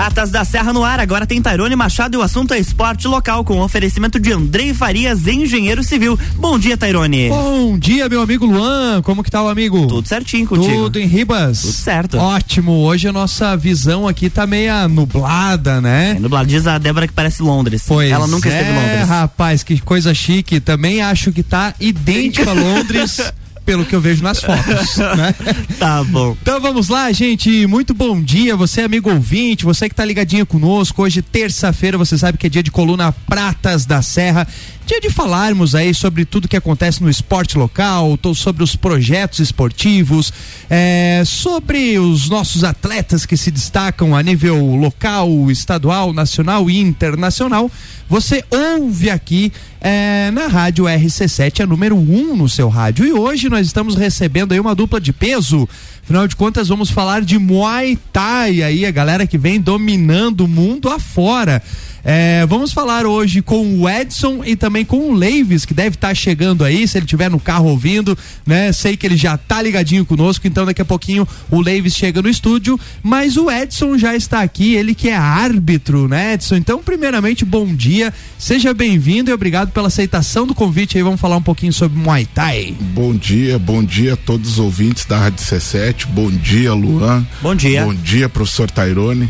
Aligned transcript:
Pratas 0.00 0.30
da 0.30 0.46
Serra 0.46 0.72
no 0.72 0.82
ar, 0.82 0.98
agora 0.98 1.26
tem 1.26 1.42
Tairone 1.42 1.76
Machado 1.76 2.14
e 2.14 2.16
o 2.16 2.22
assunto 2.22 2.54
é 2.54 2.58
esporte 2.58 3.06
local 3.06 3.44
com 3.44 3.60
oferecimento 3.60 4.18
de 4.18 4.32
Andrei 4.32 4.72
Farias, 4.72 5.26
engenheiro 5.26 5.84
civil. 5.84 6.18
Bom 6.36 6.58
dia, 6.58 6.74
Tairone. 6.74 7.28
Bom 7.28 7.78
dia, 7.78 8.08
meu 8.08 8.22
amigo 8.22 8.46
Luan. 8.46 9.02
Como 9.02 9.22
que 9.22 9.30
tá 9.30 9.42
o 9.42 9.48
amigo? 9.50 9.86
Tudo 9.86 10.08
certinho 10.08 10.46
contigo. 10.46 10.84
Tudo 10.84 10.98
em 10.98 11.04
Ribas? 11.04 11.60
Tudo 11.60 11.72
certo. 11.74 12.16
Ótimo. 12.16 12.72
Hoje 12.80 13.08
a 13.08 13.12
nossa 13.12 13.54
visão 13.58 14.08
aqui 14.08 14.30
tá 14.30 14.46
meia 14.46 14.88
nublada, 14.88 15.82
né? 15.82 16.14
É 16.16 16.18
nublada. 16.18 16.46
Diz 16.46 16.66
a 16.66 16.78
Débora 16.78 17.06
que 17.06 17.12
parece 17.12 17.42
Londres. 17.42 17.84
Pois 17.86 18.10
Ela 18.10 18.26
nunca 18.26 18.48
é, 18.48 18.52
esteve 18.52 18.70
em 18.70 18.82
Londres. 18.82 19.06
rapaz, 19.06 19.62
que 19.62 19.78
coisa 19.80 20.14
chique. 20.14 20.60
Também 20.60 21.02
acho 21.02 21.30
que 21.30 21.42
tá 21.42 21.74
idêntico 21.78 22.48
a 22.48 22.54
Londres. 22.56 23.20
Pelo 23.64 23.84
que 23.84 23.94
eu 23.94 24.00
vejo 24.00 24.22
nas 24.22 24.40
fotos, 24.40 24.96
né? 25.16 25.34
Tá 25.78 26.02
bom. 26.04 26.36
Então 26.40 26.60
vamos 26.60 26.88
lá, 26.88 27.10
gente. 27.12 27.66
Muito 27.66 27.94
bom 27.94 28.20
dia. 28.20 28.56
Você, 28.56 28.82
amigo 28.82 29.10
ouvinte, 29.10 29.64
você 29.64 29.88
que 29.88 29.94
tá 29.94 30.04
ligadinho 30.04 30.46
conosco. 30.46 31.02
Hoje, 31.02 31.22
terça-feira, 31.22 31.96
você 31.96 32.18
sabe 32.18 32.38
que 32.38 32.46
é 32.46 32.50
dia 32.50 32.62
de 32.62 32.70
coluna 32.70 33.12
Pratas 33.12 33.84
da 33.86 34.02
Serra. 34.02 34.46
Dia 34.86 35.00
de 35.00 35.08
falarmos 35.08 35.76
aí 35.76 35.94
sobre 35.94 36.24
tudo 36.24 36.48
que 36.48 36.56
acontece 36.56 37.00
no 37.00 37.08
esporte 37.08 37.56
local, 37.56 38.18
sobre 38.34 38.64
os 38.64 38.74
projetos 38.74 39.38
esportivos, 39.38 40.32
é, 40.68 41.22
sobre 41.24 41.96
os 41.96 42.28
nossos 42.28 42.64
atletas 42.64 43.24
que 43.24 43.36
se 43.36 43.52
destacam 43.52 44.16
a 44.16 44.22
nível 44.22 44.74
local, 44.74 45.48
estadual, 45.48 46.12
nacional 46.12 46.68
e 46.68 46.80
internacional. 46.80 47.70
Você 48.10 48.44
ouve 48.50 49.08
aqui 49.08 49.52
é, 49.80 50.32
na 50.32 50.48
rádio 50.48 50.86
RC7, 50.86 51.60
a 51.60 51.66
número 51.66 51.94
1 51.94 51.98
um 52.00 52.34
no 52.34 52.48
seu 52.48 52.68
rádio. 52.68 53.06
E 53.06 53.12
hoje 53.12 53.48
nós 53.48 53.64
estamos 53.64 53.94
recebendo 53.94 54.50
aí 54.50 54.58
uma 54.58 54.74
dupla 54.74 55.00
de 55.00 55.12
peso. 55.12 55.68
Afinal 56.02 56.26
de 56.26 56.34
contas, 56.34 56.66
vamos 56.66 56.90
falar 56.90 57.22
de 57.22 57.38
Muay 57.38 57.96
Thai 58.12 58.64
aí, 58.64 58.84
a 58.84 58.90
galera 58.90 59.28
que 59.28 59.38
vem 59.38 59.60
dominando 59.60 60.40
o 60.40 60.48
mundo 60.48 60.88
afora. 60.88 61.62
É, 62.04 62.46
vamos 62.46 62.72
falar 62.72 63.06
hoje 63.06 63.42
com 63.42 63.80
o 63.80 63.88
Edson 63.88 64.42
e 64.44 64.56
também 64.56 64.84
com 64.84 65.10
o 65.10 65.14
Leives, 65.14 65.64
que 65.64 65.74
deve 65.74 65.96
estar 65.96 66.08
tá 66.08 66.14
chegando 66.14 66.64
aí, 66.64 66.86
se 66.88 66.96
ele 66.96 67.04
estiver 67.04 67.30
no 67.30 67.38
carro 67.38 67.68
ouvindo, 67.68 68.16
né? 68.46 68.72
Sei 68.72 68.96
que 68.96 69.06
ele 69.06 69.16
já 69.16 69.36
tá 69.36 69.60
ligadinho 69.60 70.04
conosco, 70.04 70.46
então 70.46 70.64
daqui 70.64 70.80
a 70.80 70.84
pouquinho 70.84 71.26
o 71.50 71.60
Leives 71.60 71.94
chega 71.94 72.22
no 72.22 72.28
estúdio, 72.28 72.78
mas 73.02 73.36
o 73.36 73.50
Edson 73.50 73.98
já 73.98 74.16
está 74.16 74.40
aqui, 74.40 74.74
ele 74.74 74.94
que 74.94 75.08
é 75.08 75.16
árbitro, 75.16 76.08
né, 76.08 76.34
Edson? 76.34 76.56
Então, 76.56 76.82
primeiramente, 76.82 77.44
bom 77.44 77.66
dia, 77.66 78.12
seja 78.38 78.72
bem-vindo 78.72 79.30
e 79.30 79.34
obrigado 79.34 79.70
pela 79.70 79.88
aceitação 79.88 80.46
do 80.46 80.54
convite 80.54 80.96
aí, 80.96 81.02
vamos 81.02 81.20
falar 81.20 81.36
um 81.36 81.42
pouquinho 81.42 81.72
sobre 81.72 81.98
Muay 81.98 82.26
Thai. 82.26 82.74
Bom 82.94 83.14
dia, 83.14 83.58
bom 83.58 83.84
dia 83.84 84.14
a 84.14 84.16
todos 84.16 84.52
os 84.52 84.58
ouvintes 84.58 85.04
da 85.04 85.18
Rádio 85.18 85.44
C7, 85.44 86.06
bom 86.06 86.30
dia, 86.30 86.72
Luan. 86.72 87.26
Bom 87.42 87.54
dia. 87.54 87.84
Bom 87.84 87.94
dia, 87.94 88.28
professor 88.28 88.70
Tairone. 88.70 89.28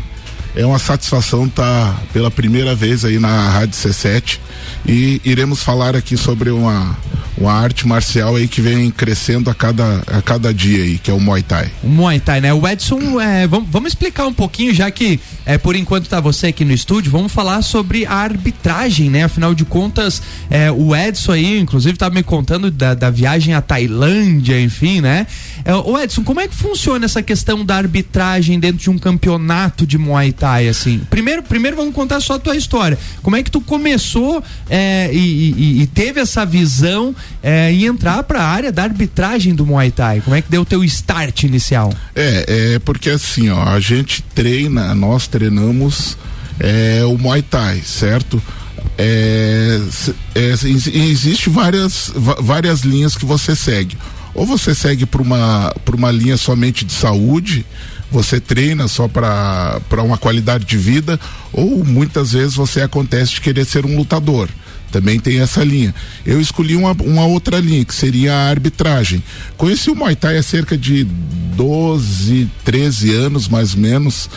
É 0.55 0.65
uma 0.65 0.79
satisfação 0.79 1.45
estar 1.45 1.93
tá 1.93 2.01
pela 2.11 2.29
primeira 2.29 2.75
vez 2.75 3.05
aí 3.05 3.17
na 3.19 3.49
Rádio 3.49 3.75
C7 3.75 4.39
e 4.85 5.21
iremos 5.23 5.63
falar 5.63 5.95
aqui 5.95 6.17
sobre 6.17 6.49
uma, 6.49 6.97
uma 7.37 7.53
arte 7.53 7.87
marcial 7.87 8.35
aí 8.35 8.47
que 8.47 8.61
vem 8.61 8.91
crescendo 8.91 9.49
a 9.49 9.53
cada, 9.53 10.01
a 10.07 10.21
cada 10.21 10.53
dia 10.53 10.83
aí, 10.83 10.97
que 10.97 11.09
é 11.09 11.13
o 11.13 11.19
Muay 11.19 11.41
Thai. 11.41 11.71
O 11.83 11.87
Muay 11.87 12.19
Thai, 12.19 12.41
né? 12.41 12.53
O 12.53 12.67
Edson, 12.67 13.19
é, 13.19 13.47
vamos, 13.47 13.91
explicar 13.91 14.27
um 14.27 14.33
pouquinho, 14.33 14.73
já 14.73 14.89
que 14.91 15.19
é, 15.45 15.57
por 15.57 15.75
enquanto 15.75 16.09
tá 16.09 16.19
você 16.19 16.47
aqui 16.47 16.65
no 16.65 16.73
estúdio, 16.73 17.11
vamos 17.11 17.31
falar 17.31 17.61
sobre 17.61 18.05
a 18.05 18.13
arbitragem, 18.13 19.09
né? 19.09 19.23
Afinal 19.23 19.55
de 19.55 19.65
contas, 19.65 20.21
é, 20.49 20.71
o 20.71 20.95
Edson 20.95 21.31
aí, 21.31 21.59
inclusive, 21.59 21.93
estava 21.93 22.13
me 22.13 22.23
contando 22.23 22.69
da, 22.69 22.93
da 22.93 23.09
viagem 23.09 23.53
à 23.53 23.61
Tailândia, 23.61 24.59
enfim, 24.61 25.01
né? 25.01 25.25
É, 25.63 25.73
o 25.75 25.97
Edson, 25.97 26.23
como 26.23 26.39
é 26.39 26.47
que 26.47 26.55
funciona 26.55 27.05
essa 27.05 27.23
questão 27.23 27.65
da 27.65 27.75
arbitragem 27.77 28.59
dentro 28.59 28.77
de 28.77 28.89
um 28.89 28.97
campeonato 28.97 29.85
de 29.85 29.97
Muay 29.97 30.31
Thai? 30.31 30.40
Thai, 30.41 30.67
assim? 30.67 31.01
Primeiro, 31.07 31.43
primeiro 31.43 31.77
vamos 31.77 31.93
contar 31.93 32.19
só 32.19 32.33
a 32.33 32.39
tua 32.39 32.55
história. 32.55 32.97
Como 33.21 33.35
é 33.35 33.43
que 33.43 33.51
tu 33.51 33.61
começou 33.61 34.43
é, 34.67 35.11
e, 35.13 35.19
e, 35.19 35.81
e, 35.83 35.87
teve 35.87 36.19
essa 36.19 36.43
visão 36.43 37.15
é, 37.43 37.71
em 37.71 37.85
entrar 37.85 38.23
para 38.23 38.41
a 38.41 38.47
área 38.47 38.71
da 38.71 38.81
arbitragem 38.81 39.53
do 39.53 39.67
Muay 39.67 39.91
Thai? 39.91 40.19
Como 40.21 40.35
é 40.35 40.41
que 40.41 40.49
deu 40.49 40.61
o 40.63 40.65
teu 40.65 40.83
start 40.83 41.43
inicial? 41.43 41.93
É, 42.15 42.73
é 42.73 42.79
porque 42.79 43.11
assim, 43.11 43.51
ó, 43.51 43.61
a 43.61 43.79
gente 43.79 44.23
treina, 44.33 44.95
nós 44.95 45.27
treinamos 45.27 46.17
é, 46.59 47.03
o 47.05 47.15
Muay 47.19 47.43
Thai, 47.43 47.79
certo? 47.85 48.41
É, 48.97 49.79
é, 50.33 50.49
existe 50.49 51.51
várias, 51.51 52.11
várias 52.15 52.81
linhas 52.81 53.15
que 53.15 53.25
você 53.25 53.55
segue. 53.55 53.95
Ou 54.33 54.45
você 54.45 54.73
segue 54.73 55.05
para 55.05 55.21
uma, 55.21 55.73
uma 55.93 56.11
linha 56.11 56.37
somente 56.37 56.85
de 56.85 56.93
saúde, 56.93 57.65
você 58.11 58.39
treina 58.39 58.87
só 58.87 59.07
para 59.07 60.03
uma 60.03 60.17
qualidade 60.17 60.65
de 60.65 60.77
vida, 60.77 61.19
ou 61.53 61.83
muitas 61.83 62.33
vezes 62.33 62.55
você 62.55 62.81
acontece 62.81 63.33
de 63.33 63.41
querer 63.41 63.65
ser 63.65 63.85
um 63.85 63.95
lutador. 63.95 64.49
Também 64.91 65.19
tem 65.19 65.39
essa 65.39 65.63
linha. 65.63 65.95
Eu 66.25 66.41
escolhi 66.41 66.75
uma, 66.75 66.91
uma 66.91 67.25
outra 67.25 67.59
linha, 67.59 67.85
que 67.85 67.95
seria 67.95 68.33
a 68.33 68.49
arbitragem. 68.49 69.23
Conheci 69.55 69.89
o 69.89 69.95
Muay 69.95 70.17
Thai 70.17 70.37
há 70.37 70.43
cerca 70.43 70.77
de 70.77 71.05
12, 71.55 72.49
13 72.65 73.13
anos, 73.13 73.47
mais 73.47 73.73
ou 73.73 73.79
menos, 73.79 74.29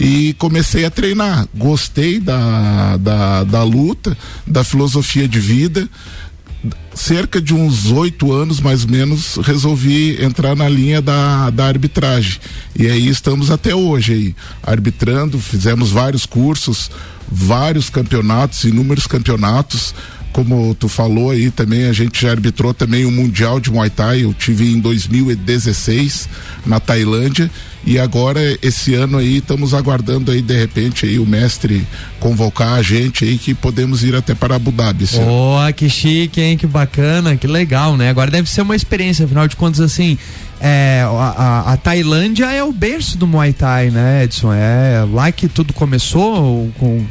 e 0.00 0.34
comecei 0.38 0.84
a 0.84 0.90
treinar. 0.90 1.46
Gostei 1.54 2.18
da, 2.18 2.96
da, 2.96 3.44
da 3.44 3.62
luta, 3.62 4.16
da 4.44 4.64
filosofia 4.64 5.28
de 5.28 5.38
vida 5.38 5.88
cerca 6.94 7.40
de 7.40 7.54
uns 7.54 7.90
oito 7.90 8.32
anos 8.32 8.60
mais 8.60 8.84
ou 8.84 8.90
menos 8.90 9.36
resolvi 9.42 10.22
entrar 10.22 10.54
na 10.54 10.68
linha 10.68 11.02
da, 11.02 11.50
da 11.50 11.66
arbitragem. 11.66 12.38
E 12.78 12.86
aí 12.86 13.08
estamos 13.08 13.50
até 13.50 13.74
hoje 13.74 14.12
aí 14.12 14.36
arbitrando 14.62 15.38
fizemos 15.38 15.90
vários 15.90 16.26
cursos 16.26 16.90
vários 17.32 17.88
campeonatos 17.88 18.64
inúmeros 18.64 19.06
campeonatos. 19.06 19.94
Como 20.32 20.74
tu 20.74 20.88
falou 20.88 21.30
aí 21.30 21.50
também, 21.50 21.84
a 21.84 21.92
gente 21.92 22.22
já 22.22 22.30
arbitrou 22.30 22.72
também 22.72 23.04
o 23.04 23.10
Mundial 23.10 23.60
de 23.60 23.70
Muay 23.70 23.90
Thai, 23.90 24.24
eu 24.24 24.32
tive 24.32 24.72
em 24.72 24.80
2016 24.80 26.26
na 26.64 26.80
Tailândia 26.80 27.50
e 27.84 27.98
agora 27.98 28.40
esse 28.62 28.94
ano 28.94 29.18
aí 29.18 29.38
estamos 29.38 29.74
aguardando 29.74 30.30
aí 30.30 30.40
de 30.40 30.56
repente 30.56 31.06
aí 31.06 31.18
o 31.18 31.26
mestre 31.26 31.86
convocar 32.20 32.74
a 32.74 32.82
gente 32.82 33.24
aí 33.24 33.38
que 33.38 33.54
podemos 33.54 34.04
ir 34.04 34.14
até 34.14 34.34
para 34.34 34.54
Abu 34.54 34.70
Dhabi. 34.70 35.06
Oh, 35.16 35.72
que 35.74 35.88
chique, 35.88 36.40
hein? 36.40 36.56
Que 36.56 36.66
bacana, 36.66 37.36
que 37.36 37.46
legal, 37.46 37.96
né? 37.96 38.10
Agora 38.10 38.30
deve 38.30 38.48
ser 38.48 38.62
uma 38.62 38.76
experiência, 38.76 39.24
afinal 39.24 39.48
de 39.48 39.56
contas, 39.56 39.80
assim, 39.80 40.16
é, 40.64 41.02
a, 41.04 41.08
a, 41.08 41.72
a, 41.72 41.76
Tailândia 41.76 42.46
é 42.52 42.62
o 42.62 42.72
berço 42.72 43.18
do 43.18 43.26
Muay 43.26 43.52
Thai, 43.52 43.90
né, 43.90 44.22
Edson? 44.22 44.52
É 44.52 45.04
lá 45.12 45.32
que 45.32 45.48
tudo 45.48 45.72
começou, 45.72 46.70
com 46.78 47.04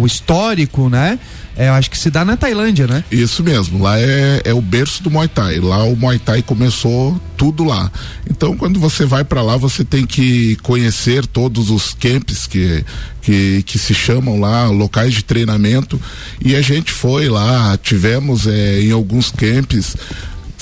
o 0.00 0.06
histórico, 0.06 0.88
né? 0.88 1.18
É, 1.54 1.68
acho 1.68 1.90
que 1.90 1.98
se 1.98 2.10
dá 2.10 2.24
na 2.24 2.34
Tailândia, 2.34 2.86
né? 2.86 3.04
Isso 3.12 3.44
mesmo, 3.44 3.82
lá 3.82 4.00
é, 4.00 4.40
é 4.46 4.54
o 4.54 4.62
berço 4.62 5.02
do 5.02 5.10
Muay 5.10 5.28
Thai. 5.28 5.60
Lá 5.60 5.84
o 5.84 5.94
Muay 5.94 6.18
Thai 6.18 6.40
começou 6.40 7.20
tudo 7.36 7.62
lá. 7.62 7.92
Então, 8.28 8.56
quando 8.56 8.80
você 8.80 9.04
vai 9.04 9.22
para 9.22 9.42
lá, 9.42 9.58
você 9.58 9.84
tem 9.84 10.06
que 10.06 10.13
conhecer 10.62 11.26
todos 11.26 11.70
os 11.70 11.94
camps 11.94 12.46
que, 12.46 12.84
que, 13.22 13.62
que 13.64 13.78
se 13.78 13.94
chamam 13.94 14.38
lá, 14.38 14.66
locais 14.68 15.14
de 15.14 15.24
treinamento. 15.24 16.00
E 16.44 16.54
a 16.54 16.62
gente 16.62 16.92
foi 16.92 17.28
lá, 17.28 17.76
tivemos 17.76 18.46
é, 18.46 18.80
em 18.80 18.90
alguns 18.90 19.30
camps 19.30 19.96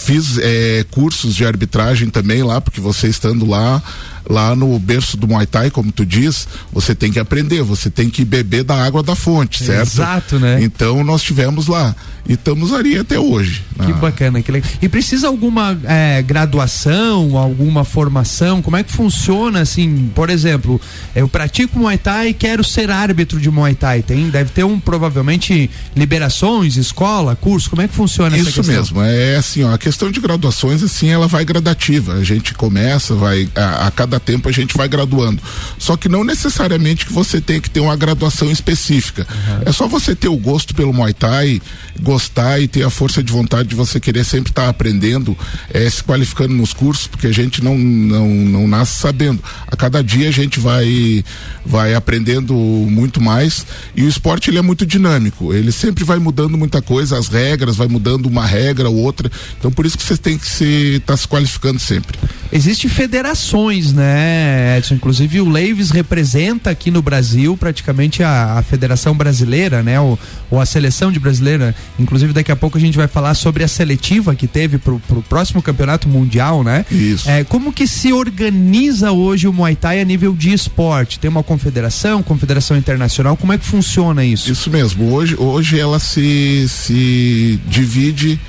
fiz 0.03 0.39
é, 0.39 0.85
cursos 0.91 1.35
de 1.35 1.45
arbitragem 1.47 2.11
também 2.11 2.43
lá, 2.43 2.61
porque 2.61 2.81
você 2.81 3.07
estando 3.07 3.47
lá, 3.47 3.81
lá 4.29 4.55
no 4.57 4.77
berço 4.79 5.17
do 5.17 5.29
Muay 5.29 5.47
Thai, 5.47 5.71
como 5.71 5.93
tu 5.93 6.05
diz, 6.05 6.49
você 6.73 6.95
tem 6.95 7.13
que 7.13 7.21
aprender, 7.21 7.63
você 7.63 7.89
tem 7.89 8.11
que 8.11 8.25
beber 8.25 8.65
da 8.65 8.75
água 8.83 9.03
da 9.03 9.15
fonte, 9.15 9.63
certo? 9.63 9.95
Exato, 9.95 10.41
né? 10.41 10.63
Então 10.63 11.05
nós 11.05 11.23
tivemos 11.23 11.69
lá 11.69 11.95
e 12.29 12.35
estamos 12.35 12.73
ali 12.73 12.99
até 12.99 13.19
hoje. 13.19 13.63
Que 13.85 13.93
ah. 13.93 13.95
bacana, 13.95 14.43
que 14.43 14.51
legal. 14.51 14.71
E 14.81 14.89
precisa 14.89 15.29
alguma 15.29 15.79
é, 15.85 16.23
graduação, 16.23 17.37
alguma 17.37 17.85
formação? 17.85 18.63
Como 18.63 18.77
é 18.77 18.83
que 18.83 18.93
funciona 18.93 19.61
assim? 19.61 20.11
Por 20.15 20.31
exemplo, 20.31 20.81
eu 21.15 21.29
pratico 21.29 21.79
Muay 21.79 21.99
Thai 21.99 22.29
e 22.29 22.35
quero 22.35 22.65
ser 22.65 22.91
árbitro 22.91 23.41
de 23.41 23.51
Muay 23.51 23.75
Thai. 23.75 24.03
Tem, 24.03 24.29
deve 24.29 24.51
ter 24.51 24.65
um 24.65 24.79
provavelmente 24.79 25.71
liberações, 25.95 26.77
escola, 26.77 27.37
curso. 27.37 27.71
Como 27.71 27.83
é 27.83 27.89
que 27.89 27.95
funciona 27.95 28.37
Isso 28.37 28.61
essa 28.61 28.63
mesmo. 28.63 29.03
É 29.03 29.37
assim, 29.37 29.63
ó, 29.65 29.73
a 29.73 29.79
questão 29.79 30.11
de 30.11 30.21
graduações 30.21 30.83
assim, 30.83 31.09
ela 31.09 31.27
vai 31.27 31.45
gradativa. 31.45 32.15
A 32.15 32.25
gente 32.25 32.55
começa, 32.55 33.15
vai 33.15 33.49
a, 33.55 33.87
a 33.87 33.91
cada 33.91 34.19
tempo 34.19 34.49
a 34.49 34.53
gente 34.53 34.77
vai 34.77 34.89
graduando. 34.89 35.43
Só 35.79 35.97
que 35.97 36.09
não 36.09 36.25
necessariamente 36.25 37.07
que 37.07 37.13
você 37.13 37.41
tenha 37.41 37.61
que 37.61 37.71
ter 37.71 37.81
uma 37.81 37.97
graduação 37.97 38.51
específica. 38.51 39.27
Uhum. 39.31 39.63
É 39.67 39.73
só 39.73 39.87
você 39.87 40.15
ter 40.15 40.29
o 40.29 40.37
gosto 40.37 40.75
pelo 40.75 40.93
Muay 40.93 41.13
Thai, 41.13 41.61
gostar 42.01 42.61
e 42.61 42.69
ter 42.69 42.83
a 42.83 42.91
força 42.91 43.23
de 43.23 43.33
vontade 43.33 43.69
de 43.73 43.77
você 43.77 43.99
querer 43.99 44.25
sempre 44.25 44.51
estar 44.51 44.65
tá 44.65 44.69
aprendendo, 44.69 45.37
é, 45.73 45.89
se 45.89 46.05
qualificando 46.05 46.55
nos 46.55 46.73
cursos, 46.73 47.07
porque 47.07 47.27
a 47.27 47.33
gente 47.33 47.65
não, 47.65 47.77
não, 47.77 48.29
não 48.29 48.69
nasce 48.69 48.99
sabendo. 48.99 49.43
A 49.67 49.75
cada 49.75 50.03
dia 50.03 50.29
a 50.29 50.33
gente 50.33 50.61
vai, 50.61 51.25
vai 51.65 51.95
aprendendo 51.95 52.55
muito 52.55 53.21
mais 53.21 53.67
e 53.97 54.05
o 54.05 54.09
esporte 54.09 54.51
ele 54.51 54.59
é 54.59 54.63
muito 54.63 54.85
dinâmico, 54.85 55.53
ele 55.53 55.73
sempre 55.73 56.05
vai 56.05 56.19
mudando 56.19 56.57
muita 56.57 56.83
coisa, 56.83 57.19
as 57.19 57.29
regras, 57.29 57.77
vai 57.77 57.89
mudando 57.89 58.27
uma 58.27 58.47
regra 58.47 58.89
ou 58.89 58.97
outra. 58.97 59.31
Então 59.59 59.73
por 59.73 59.87
isso 59.87 59.97
que 59.97 60.05
você 60.05 60.17
tem 60.17 60.37
que 60.37 60.47
se 60.47 60.97
estar 60.97 61.15
tá 61.15 61.17
se 61.17 61.27
qualificando 61.27 61.79
sempre. 61.79 62.19
Existem 62.53 62.91
federações, 62.91 63.95
né, 63.95 64.77
Edson? 64.77 64.95
Inclusive 64.95 65.41
o 65.41 65.49
Leives 65.49 65.91
representa 65.91 66.69
aqui 66.69 66.91
no 66.91 67.01
Brasil 67.01 67.57
praticamente 67.57 68.23
a, 68.23 68.59
a 68.59 68.63
Federação 68.63 69.17
Brasileira, 69.17 69.83
né? 69.83 69.99
Ou, 69.99 70.19
ou, 70.51 70.61
a 70.61 70.67
seleção 70.67 71.11
de 71.11 71.19
brasileira. 71.19 71.75
Inclusive 71.99 72.35
daqui 72.35 72.53
a 72.53 72.57
pouco 72.57 72.77
a 72.77 72.81
gente 72.81 72.97
vai 72.97 73.09
falar 73.09 73.35
sobre 73.35 73.62
a 73.63 73.69
seletiva 73.69 74.35
que 74.35 74.47
teve 74.47 74.79
pro, 74.79 74.99
pro 75.01 75.23
próximo 75.23 75.63
campeonato 75.63 76.09
mundial, 76.09 76.63
né? 76.63 76.85
Isso. 76.91 77.29
É, 77.29 77.45
como 77.45 77.73
que 77.73 77.87
se 77.87 78.13
organiza 78.13 79.13
hoje 79.13 79.47
o 79.47 79.53
Muay 79.53 79.77
Thai 79.77 80.01
a 80.01 80.05
nível 80.05 80.35
de 80.35 80.53
esporte? 80.53 81.19
Tem 81.19 81.31
uma 81.31 81.43
confederação, 81.43 82.23
confederação 82.23 82.77
internacional, 82.77 83.37
como 83.37 83.53
é 83.53 83.59
que 83.59 83.65
funciona 83.65 84.25
isso? 84.25 84.51
Isso 84.51 84.71
mesmo. 84.71 85.13
Hoje, 85.13 85.37
hoje 85.37 85.79
ela 85.79 85.99
se, 85.99 86.67
se 86.69 87.61
divide 87.67 88.41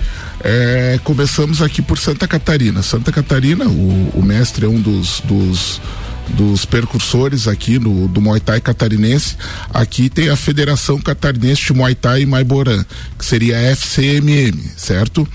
é, 0.44 1.00
começamos 1.04 1.62
aqui 1.62 1.82
por 1.82 1.98
Santa 1.98 2.28
Catarina. 2.28 2.84
Santa 2.84 3.12
Catarina, 3.12 3.66
o, 3.66 4.12
o 4.16 4.22
mestre 4.22 4.66
é 4.66 4.70
um 4.70 4.80
dos, 4.80 5.22
dos, 5.22 5.82
dos 6.30 6.66
percursores 6.66 7.48
aqui 7.48 7.80
no, 7.80 8.08
do 8.08 8.22
Muay 8.22 8.40
Thai 8.40 8.62
catarinense. 8.62 9.36
Aqui 9.74 10.10
tem 10.10 10.30
a 10.30 10.36
Federação 10.36 11.00
Catarinense 11.00 11.66
de 11.66 11.74
Muay 11.74 11.96
Thai 11.96 12.22
e 12.22 12.26
Maiborã, 12.26 12.86
que 13.18 13.26
seria 13.26 13.58
a 13.58 13.62
FCMM, 13.62 14.58
certo? 14.76 15.28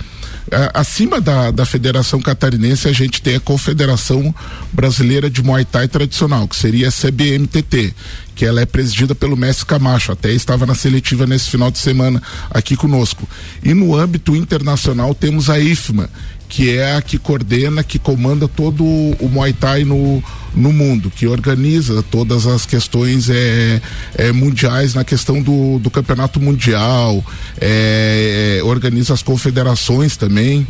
acima 0.75 1.21
da, 1.21 1.51
da 1.51 1.67
Federação 1.67 2.21
Catarinense, 2.21 2.89
a 2.89 2.93
gente 2.93 3.21
tem 3.21 3.37
a 3.37 3.41
Confederação 3.41 4.35
Brasileira 4.73 5.29
de 5.29 5.43
Muay 5.43 5.65
Thai 5.65 5.89
Tradicional, 5.89 6.49
que 6.49 6.57
seria 6.57 6.89
a 6.89 6.93
CBMTT, 6.93 7.95
que 8.35 8.45
ela 8.45 8.61
é 8.61 8.67
presidida 8.67 9.15
pelo 9.15 9.37
mestre 9.37 9.67
Camacho, 9.67 10.13
até 10.13 10.33
estava 10.33 10.65
na 10.65 10.75
seletiva 10.75 11.27
nesse 11.27 11.51
final 11.51 11.71
de 11.71 11.79
semana 11.79 12.23
aqui 12.51 12.77
conosco. 12.77 13.29
E 13.63 13.75
no 13.75 13.95
âmbito 13.95 14.35
internacional 14.35 15.15
temos 15.15 15.51
a 15.51 15.59
IFMA, 15.59 16.09
que 16.49 16.77
é 16.77 16.97
a 16.97 17.03
que 17.03 17.19
coordena, 17.19 17.85
que 17.85 17.99
comanda 17.99 18.49
todo 18.49 18.83
o 18.85 19.29
Muay 19.31 19.53
Thai 19.53 19.85
no, 19.85 20.23
no 20.55 20.73
mundo, 20.73 21.11
que 21.11 21.27
organiza 21.27 22.03
todas 22.03 22.47
as 22.47 22.65
questões 22.65 23.29
é, 23.29 23.81
é 24.15 24.33
mundiais 24.33 24.95
na 24.95 25.05
questão 25.05 25.43
do, 25.43 25.79
do 25.79 25.91
campeonato 25.91 26.41
mundial, 26.41 27.25
é, 27.61 28.59
é 28.59 28.65
organiza 28.65 29.13
as 29.13 29.23
confederações 29.23 30.17
também. 30.17 30.67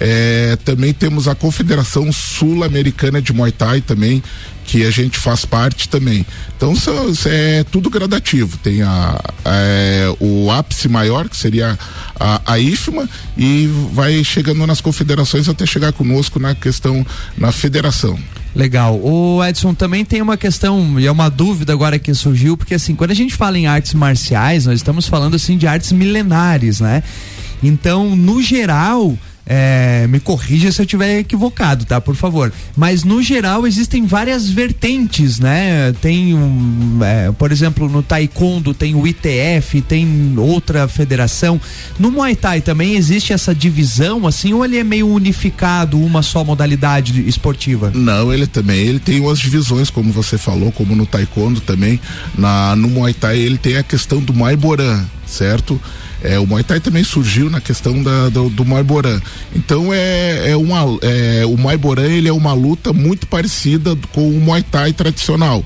É, 0.00 0.58
também 0.64 0.92
temos 0.92 1.28
a 1.28 1.36
Confederação 1.36 2.12
Sul-Americana 2.12 3.22
de 3.22 3.32
Muay 3.32 3.52
Thai 3.52 3.80
também, 3.80 4.22
que 4.64 4.84
a 4.84 4.90
gente 4.90 5.18
faz 5.18 5.44
parte 5.44 5.88
também. 5.88 6.24
Então 6.56 6.74
é 7.26 7.64
tudo 7.64 7.90
gradativo. 7.90 8.56
Tem 8.58 8.82
a, 8.82 9.20
a 9.44 9.54
é, 9.54 10.14
o 10.20 10.50
ápice 10.50 10.88
maior, 10.88 11.28
que 11.28 11.36
seria 11.36 11.78
a, 12.18 12.40
a 12.44 12.58
IFMA, 12.58 13.08
e 13.36 13.68
vai 13.92 14.22
chegando 14.24 14.66
nas 14.66 14.80
confederações 14.80 15.48
até 15.48 15.66
chegar 15.66 15.92
conosco 15.92 16.38
na 16.38 16.54
questão 16.54 17.06
na 17.36 17.52
federação. 17.52 18.18
Legal. 18.54 19.00
O 19.02 19.44
Edson 19.44 19.74
também 19.74 20.04
tem 20.04 20.22
uma 20.22 20.36
questão, 20.36 20.98
e 20.98 21.06
é 21.06 21.10
uma 21.10 21.28
dúvida 21.28 21.72
agora 21.72 21.98
que 21.98 22.14
surgiu, 22.14 22.56
porque 22.56 22.74
assim, 22.74 22.94
quando 22.94 23.10
a 23.10 23.14
gente 23.14 23.34
fala 23.34 23.58
em 23.58 23.66
artes 23.66 23.94
marciais, 23.94 24.66
nós 24.66 24.76
estamos 24.76 25.08
falando 25.08 25.34
assim 25.34 25.58
de 25.58 25.66
artes 25.66 25.90
milenares, 25.92 26.80
né? 26.80 27.02
Então, 27.62 28.14
no 28.14 28.42
geral, 28.42 29.16
é, 29.46 30.06
me 30.08 30.20
corrija 30.20 30.72
se 30.72 30.80
eu 30.80 30.84
estiver 30.84 31.18
equivocado, 31.18 31.84
tá? 31.84 32.00
Por 32.00 32.16
favor. 32.16 32.52
Mas 32.76 33.04
no 33.04 33.22
geral 33.22 33.66
existem 33.66 34.06
várias 34.06 34.48
vertentes, 34.48 35.38
né? 35.38 35.92
Tem, 36.00 36.34
um, 36.34 36.98
é, 37.02 37.30
por 37.32 37.52
exemplo, 37.52 37.88
no 37.88 38.02
Taekwondo 38.02 38.72
tem 38.72 38.94
o 38.94 39.06
ITF, 39.06 39.82
tem 39.82 40.34
outra 40.38 40.88
federação. 40.88 41.60
No 41.98 42.10
Muay 42.10 42.34
Thai 42.34 42.60
também 42.60 42.94
existe 42.94 43.32
essa 43.32 43.54
divisão, 43.54 44.26
assim, 44.26 44.52
ou 44.52 44.64
ele 44.64 44.78
é 44.78 44.84
meio 44.84 45.08
unificado, 45.08 46.00
uma 46.00 46.22
só 46.22 46.42
modalidade 46.42 47.26
esportiva? 47.28 47.92
Não, 47.94 48.32
ele 48.32 48.46
também. 48.46 48.78
Ele 48.78 48.98
tem 48.98 49.20
umas 49.20 49.38
divisões, 49.38 49.90
como 49.90 50.12
você 50.12 50.38
falou, 50.38 50.72
como 50.72 50.96
no 50.96 51.04
Taekwondo 51.04 51.60
também. 51.60 52.00
Na, 52.36 52.74
no 52.76 52.88
Muay 52.88 53.12
Thai 53.12 53.38
ele 53.38 53.58
tem 53.58 53.76
a 53.76 53.82
questão 53.82 54.20
do 54.20 54.32
Maiboran, 54.32 55.04
certo? 55.26 55.80
É, 56.24 56.38
o 56.38 56.46
Muay 56.46 56.64
Thai 56.64 56.80
também 56.80 57.04
surgiu 57.04 57.50
na 57.50 57.60
questão 57.60 58.02
da, 58.02 58.30
do, 58.30 58.48
do 58.48 58.64
Maiborã. 58.64 59.20
Então 59.54 59.92
é, 59.92 60.52
é 60.52 60.56
uma, 60.56 60.98
é, 61.02 61.44
o 61.44 61.54
Maiborã 61.58 62.06
ele 62.06 62.28
é 62.28 62.32
uma 62.32 62.54
luta 62.54 62.94
muito 62.94 63.26
parecida 63.26 63.94
com 64.10 64.26
o 64.26 64.40
Muay 64.40 64.62
Thai 64.62 64.94
tradicional. 64.94 65.62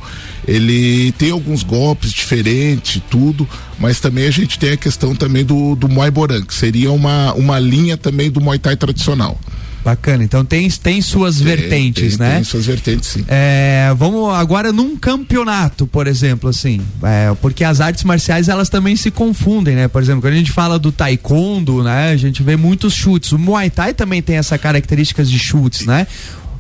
Ele 0.47 1.13
tem 1.13 1.31
alguns 1.31 1.63
golpes 1.63 2.13
diferentes, 2.13 3.01
tudo, 3.09 3.49
mas 3.79 4.01
também 4.01 4.27
a 4.27 4.31
gente 4.33 4.59
tem 4.59 4.73
a 4.73 4.77
questão 4.77 5.15
também 5.15 5.45
do, 5.45 5.77
do 5.77 5.89
Maiborã, 5.89 6.43
que 6.43 6.55
seria 6.55 6.91
uma, 6.91 7.33
uma 7.35 7.61
linha 7.61 7.97
também 7.97 8.29
do 8.29 8.41
Muay 8.41 8.59
Thai 8.59 8.77
tradicional. 8.77 9.39
Bacana, 9.85 10.25
então 10.25 10.45
tem, 10.45 10.69
tem 10.69 11.01
suas 11.01 11.37
tem, 11.37 11.45
vertentes, 11.47 12.17
tem, 12.17 12.27
né? 12.27 12.35
Tem 12.37 12.45
suas 12.45 12.67
vertentes, 12.67 13.09
sim. 13.09 13.25
É, 13.29 13.95
vamos 13.97 14.35
agora 14.35 14.73
num 14.73 14.97
campeonato, 14.97 15.87
por 15.87 16.07
exemplo, 16.07 16.51
assim, 16.51 16.81
é, 17.03 17.35
porque 17.41 17.65
as 17.65 17.81
artes 17.81 18.05
marciais 18.05 18.49
elas 18.49 18.69
também 18.69 18.97
se 18.97 19.11
confundem, 19.11 19.75
né? 19.75 19.89
Por 19.89 20.03
exemplo, 20.03 20.23
quando 20.23 20.35
a 20.35 20.37
gente 20.37 20.53
fala 20.53 20.79
do 20.79 20.93
taekwondo, 20.93 21.83
né? 21.83 22.11
A 22.11 22.17
gente 22.17 22.43
vê 22.43 22.57
muitos 22.57 22.93
chutes. 22.93 23.33
O 23.33 23.39
Muay 23.39 23.71
Thai 23.71 23.95
também 23.95 24.21
tem 24.21 24.37
essa 24.37 24.59
características 24.59 25.31
de 25.31 25.39
chutes, 25.39 25.87
né? 25.87 26.07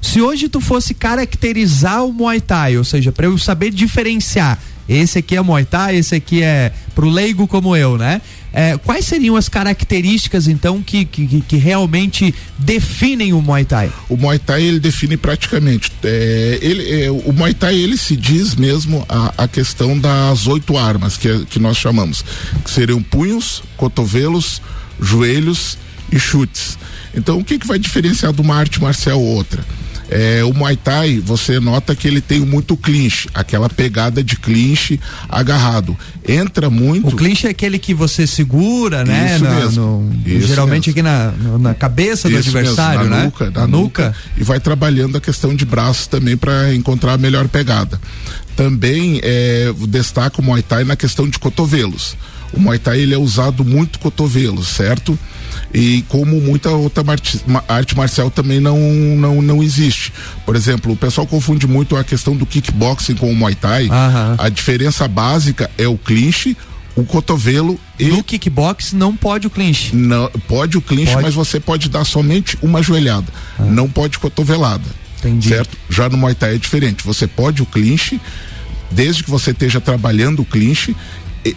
Se 0.00 0.22
hoje 0.22 0.48
tu 0.48 0.60
fosse 0.60 0.94
caracterizar 0.94 2.04
o 2.04 2.12
Muay 2.12 2.40
Thai, 2.40 2.78
ou 2.78 2.84
seja, 2.84 3.10
para 3.10 3.26
eu 3.26 3.36
saber 3.36 3.70
diferenciar, 3.70 4.58
esse 4.88 5.18
aqui 5.18 5.36
é 5.36 5.42
Muay 5.42 5.64
Thai, 5.64 5.96
esse 5.96 6.14
aqui 6.14 6.42
é 6.42 6.72
pro 6.94 7.08
leigo 7.08 7.46
como 7.46 7.76
eu, 7.76 7.98
né? 7.98 8.22
É, 8.52 8.78
quais 8.78 9.04
seriam 9.04 9.36
as 9.36 9.48
características 9.48 10.48
então 10.48 10.82
que, 10.82 11.04
que, 11.04 11.42
que, 11.42 11.56
realmente 11.56 12.34
definem 12.58 13.34
o 13.34 13.42
Muay 13.42 13.64
Thai? 13.64 13.92
O 14.08 14.16
Muay 14.16 14.38
Thai 14.38 14.62
ele 14.62 14.80
define 14.80 15.18
praticamente. 15.18 15.92
É, 16.02 16.58
ele, 16.62 17.04
é, 17.04 17.10
o 17.10 17.32
Muay 17.32 17.52
Thai 17.52 17.76
ele 17.76 17.96
se 17.98 18.16
diz 18.16 18.54
mesmo 18.54 19.04
a, 19.08 19.34
a 19.36 19.46
questão 19.46 19.98
das 19.98 20.46
oito 20.46 20.78
armas 20.78 21.18
que, 21.18 21.44
que 21.44 21.58
nós 21.58 21.76
chamamos, 21.76 22.24
que 22.64 22.70
seriam 22.70 23.02
punhos, 23.02 23.62
cotovelos, 23.76 24.62
joelhos 24.98 25.76
e 26.10 26.18
chutes. 26.18 26.78
Então 27.14 27.38
o 27.38 27.44
que, 27.44 27.58
que 27.58 27.66
vai 27.66 27.78
diferenciar 27.78 28.32
de 28.32 28.40
uma 28.40 28.56
arte 28.56 28.80
marcial 28.80 29.20
ou 29.20 29.36
outra? 29.36 29.62
É, 30.10 30.42
o 30.42 30.54
Muay 30.54 30.76
Thai, 30.76 31.22
você 31.24 31.60
nota 31.60 31.94
que 31.94 32.08
ele 32.08 32.20
tem 32.20 32.40
muito 32.40 32.76
clinch, 32.76 33.28
aquela 33.34 33.68
pegada 33.68 34.22
de 34.22 34.36
clinch 34.36 34.98
agarrado. 35.28 35.96
Entra 36.26 36.70
muito. 36.70 37.08
O 37.08 37.16
clinch 37.16 37.46
é 37.46 37.50
aquele 37.50 37.78
que 37.78 37.92
você 37.92 38.26
segura, 38.26 39.04
né? 39.04 39.34
Isso 39.34 39.44
na, 39.44 39.50
mesmo. 39.54 39.82
No, 39.82 40.30
Isso 40.30 40.48
geralmente 40.48 40.92
mesmo. 40.92 41.08
aqui 41.08 41.48
na, 41.48 41.58
na 41.58 41.74
cabeça 41.74 42.28
do 42.28 42.38
Isso 42.38 42.48
adversário, 42.48 43.00
mesmo, 43.00 43.14
na 43.14 43.20
né? 43.20 43.24
Nuca, 43.26 43.44
na, 43.50 43.60
na 43.60 43.66
nuca. 43.66 44.06
nuca. 44.06 44.16
E 44.36 44.44
vai 44.44 44.58
trabalhando 44.58 45.16
a 45.18 45.20
questão 45.20 45.54
de 45.54 45.64
braços 45.64 46.06
também 46.06 46.36
para 46.36 46.74
encontrar 46.74 47.12
a 47.14 47.18
melhor 47.18 47.46
pegada. 47.48 48.00
Também 48.56 49.20
é, 49.22 49.72
destaca 49.88 50.40
o 50.40 50.44
Muay 50.44 50.62
Thai 50.62 50.84
na 50.84 50.96
questão 50.96 51.28
de 51.28 51.38
cotovelos. 51.38 52.16
O 52.52 52.60
Muay 52.60 52.78
Thai 52.78 53.00
ele 53.00 53.14
é 53.14 53.18
usado 53.18 53.64
muito 53.64 53.98
cotovelo, 53.98 54.64
certo? 54.64 55.18
e 55.72 56.04
como 56.08 56.40
muita 56.40 56.70
outra 56.70 57.04
arte 57.68 57.96
marcial 57.96 58.30
também 58.30 58.60
não, 58.60 58.78
não, 58.78 59.42
não 59.42 59.62
existe. 59.62 60.12
Por 60.44 60.56
exemplo, 60.56 60.92
o 60.92 60.96
pessoal 60.96 61.26
confunde 61.26 61.66
muito 61.66 61.96
a 61.96 62.04
questão 62.04 62.36
do 62.36 62.46
kickboxing 62.46 63.14
com 63.14 63.30
o 63.30 63.34
Muay 63.34 63.54
Thai. 63.54 63.84
Uhum. 63.84 64.36
A 64.38 64.48
diferença 64.48 65.06
básica 65.06 65.70
é 65.76 65.86
o 65.86 65.96
clinch, 65.96 66.56
o 66.96 67.04
cotovelo 67.04 67.78
e. 67.98 68.06
No 68.06 68.24
kickbox 68.24 68.92
não 68.92 69.14
pode 69.14 69.46
o 69.46 69.50
clinch. 69.50 69.94
Não, 69.94 70.30
pode 70.46 70.78
o 70.78 70.80
clinch, 70.80 71.12
pode. 71.12 71.22
mas 71.22 71.34
você 71.34 71.60
pode 71.60 71.88
dar 71.88 72.04
somente 72.04 72.58
uma 72.62 72.82
joelhada. 72.82 73.26
Ah. 73.58 73.64
Não 73.64 73.88
pode 73.88 74.18
cotovelada. 74.18 74.88
Entendi. 75.18 75.48
Certo? 75.48 75.76
Já 75.90 76.08
no 76.08 76.16
Muay 76.16 76.34
Thai 76.34 76.54
é 76.54 76.58
diferente. 76.58 77.04
Você 77.04 77.26
pode 77.26 77.62
o 77.62 77.66
clinch, 77.66 78.20
desde 78.90 79.22
que 79.22 79.30
você 79.30 79.50
esteja 79.50 79.80
trabalhando 79.80 80.40
o 80.40 80.44
clinch 80.44 80.96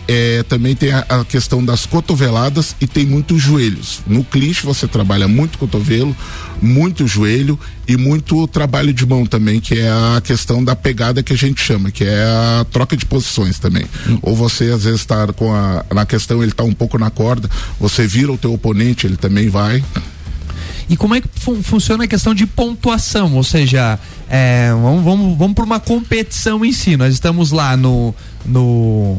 é, 0.07 0.43
também 0.43 0.75
tem 0.75 0.91
a, 0.91 0.99
a, 1.07 1.25
questão 1.25 1.63
das 1.63 1.85
cotoveladas 1.85 2.75
e 2.79 2.87
tem 2.87 3.05
muitos 3.05 3.41
joelhos. 3.41 4.01
No 4.05 4.23
clinch 4.23 4.65
você 4.65 4.87
trabalha 4.87 5.27
muito 5.27 5.57
cotovelo, 5.57 6.15
muito 6.61 7.07
joelho 7.07 7.59
e 7.87 7.97
muito 7.97 8.47
trabalho 8.47 8.93
de 8.93 9.05
mão 9.05 9.25
também, 9.25 9.59
que 9.59 9.79
é 9.79 9.89
a 9.89 10.21
questão 10.21 10.63
da 10.63 10.75
pegada 10.75 11.23
que 11.23 11.33
a 11.33 11.37
gente 11.37 11.61
chama, 11.61 11.91
que 11.91 12.03
é 12.03 12.23
a 12.23 12.65
troca 12.71 12.95
de 12.95 13.05
posições 13.05 13.59
também. 13.59 13.85
Hum. 14.07 14.19
Ou 14.21 14.35
você 14.35 14.65
às 14.65 14.83
vezes 14.83 15.01
está 15.01 15.27
com 15.33 15.53
a 15.53 15.85
na 15.93 16.05
questão 16.05 16.41
ele 16.41 16.51
está 16.51 16.63
um 16.63 16.73
pouco 16.73 16.97
na 16.97 17.09
corda, 17.09 17.49
você 17.79 18.05
vira 18.05 18.31
o 18.31 18.37
teu 18.37 18.53
oponente, 18.53 19.07
ele 19.07 19.17
também 19.17 19.49
vai. 19.49 19.83
E 20.91 20.97
como 20.97 21.15
é 21.15 21.21
que 21.21 21.29
fun 21.33 21.63
funciona 21.63 22.03
a 22.03 22.07
questão 22.07 22.33
de 22.33 22.45
pontuação? 22.45 23.33
Ou 23.35 23.45
seja, 23.45 23.97
é, 24.29 24.71
vamos, 24.73 25.03
vamos, 25.03 25.37
vamos 25.37 25.55
para 25.55 25.63
uma 25.63 25.79
competição 25.79 26.65
em 26.65 26.73
si. 26.73 26.97
Nós 26.97 27.13
estamos 27.13 27.53
lá 27.53 27.77
no, 27.77 28.13
no 28.45 29.17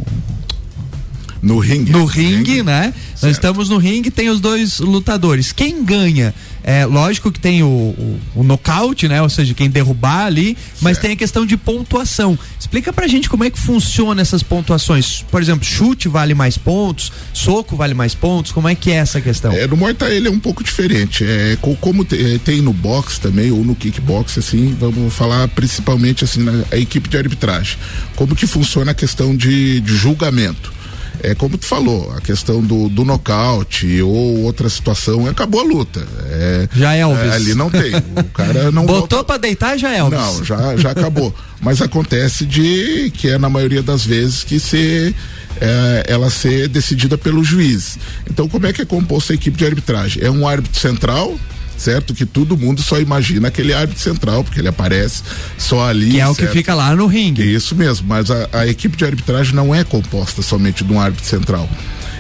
No 1.43 1.59
ringue. 1.59 1.91
No 1.91 2.05
ringue, 2.05 2.37
ringue. 2.37 2.63
né? 2.63 2.95
Certo. 2.95 3.23
Nós 3.23 3.33
estamos 3.33 3.69
no 3.69 3.77
ringue, 3.77 4.13
tem 4.13 4.31
os 4.31 4.41
dois 4.41 4.79
lutadores. 4.79 5.51
Quem 5.51 5.85
ganha? 5.85 6.33
É 6.65 6.87
lógico 6.87 7.33
que 7.33 7.41
tem 7.41 7.65
o, 7.65 7.67
o, 7.67 8.21
o 8.37 8.43
nocaute, 8.45 9.09
né? 9.09 9.21
Ou 9.21 9.29
seja, 9.29 9.53
quem 9.53 9.69
derrubar 9.69 10.27
ali, 10.27 10.57
mas 10.81 10.99
tem 10.99 11.11
a 11.11 11.17
questão 11.17 11.45
de 11.45 11.57
pontuação. 11.57 12.39
Explica 12.59 12.93
pra 12.93 13.09
gente 13.09 13.29
como 13.29 13.43
é 13.43 13.51
que 13.51 13.59
funciona 13.59 14.23
essas 14.23 14.45
pontuações. 14.45 15.25
Por 15.29 15.43
exemplo, 15.43 15.65
chute 15.65 16.07
vale 16.09 16.35
mais 16.35 16.57
pontos, 16.57 17.11
soco 17.33 17.75
vale 17.75 17.95
mais 17.95 18.15
pontos, 18.15 18.53
como 18.53 18.69
é 18.69 18.77
que 18.77 18.93
é 18.93 18.95
essa 18.95 19.21
questão? 19.21 19.53
É, 19.53 19.67
no 19.67 19.77
Muay 19.77 19.95
Thai 19.95 20.15
ele 20.15 20.29
é 20.29 20.31
um 20.31 20.39
pouco 20.39 20.63
diferente. 20.63 21.25
É, 21.25 21.59
como 21.81 22.07
é, 22.13 22.39
tem 22.39 22.61
no 22.61 22.73
boxe 22.73 23.21
também, 23.21 23.51
ou 23.51 23.65
no 23.65 23.75
kickbox, 23.75 24.39
assim, 24.39 24.77
vamos 24.79 25.13
falar 25.13 25.49
principalmente 25.49 26.23
assim, 26.23 26.45
na 26.45 26.65
equipe 26.79 27.09
de 27.09 27.17
arbitragem. 27.17 27.77
Como 28.15 28.37
que 28.37 28.47
funciona 28.47 28.93
a 28.93 28.95
questão 28.95 29.35
de, 29.37 29.81
de 29.81 29.97
julgamento? 29.97 30.73
É 31.23 31.35
como 31.35 31.57
tu 31.57 31.65
falou, 31.65 32.13
a 32.17 32.21
questão 32.21 32.61
do, 32.61 32.89
do 32.89 33.05
nocaute 33.05 34.03
ou 34.03 34.43
outra 34.43 34.69
situação, 34.69 35.27
acabou 35.27 35.61
a 35.61 35.65
luta. 35.65 36.07
É, 36.27 36.69
já 36.75 36.95
é 36.95 37.01
Elvis. 37.01 37.33
É, 37.33 37.35
ali 37.35 37.55
não 37.55 37.71
tem. 37.71 37.95
O 37.95 38.25
cara 38.35 38.71
não. 38.73 38.85
Botou 38.87 39.19
volta... 39.19 39.25
pra 39.25 39.37
deitar, 39.37 39.79
já 39.79 39.93
é 39.93 39.99
Elvis. 39.99 40.19
Não, 40.19 40.45
já, 40.45 40.77
já 40.77 40.91
acabou. 40.91 41.33
Mas 41.61 41.81
acontece 41.81 42.45
de 42.45 43.11
que 43.15 43.29
é 43.29 43.39
na 43.39 43.49
maioria 43.49 43.83
das 43.83 44.05
vezes 44.05 44.43
que 44.43 44.59
se 44.59 45.15
é, 45.61 46.05
ela 46.09 46.29
ser 46.29 46.69
decidida 46.69 47.17
pelo 47.17 47.45
juiz. 47.45 47.99
Então, 48.29 48.49
como 48.49 48.67
é 48.67 48.73
que 48.73 48.83
é 48.83 48.85
composta 48.85 49.33
a 49.33 49.37
equipe 49.37 49.57
de 49.57 49.65
arbitragem? 49.65 50.25
É 50.25 50.31
um 50.31 50.47
árbitro 50.47 50.81
central, 50.81 51.39
certo? 51.83 52.15
Que 52.15 52.25
todo 52.25 52.57
mundo 52.57 52.81
só 52.81 53.01
imagina 53.01 53.49
aquele 53.49 53.75
árbitro 53.75 54.03
central, 54.03 54.45
porque 54.45 54.61
ele 54.61 54.69
aparece 54.69 55.23
só 55.59 55.89
ali. 55.89 56.13
Que 56.13 56.21
é 56.21 56.29
o 56.29 56.35
certo? 56.35 56.49
que 56.49 56.57
fica 56.57 56.75
lá 56.75 56.95
no 56.95 57.07
ringue. 57.07 57.43
Isso 57.43 57.75
mesmo, 57.75 58.07
mas 58.09 58.31
a, 58.31 58.49
a 58.53 58.67
equipe 58.67 58.97
de 58.97 59.05
arbitragem 59.05 59.55
não 59.55 59.75
é 59.75 59.83
composta 59.83 60.41
somente 60.43 60.85
de 60.85 60.93
um 60.93 61.01
árbitro 61.01 61.27
central. 61.27 61.69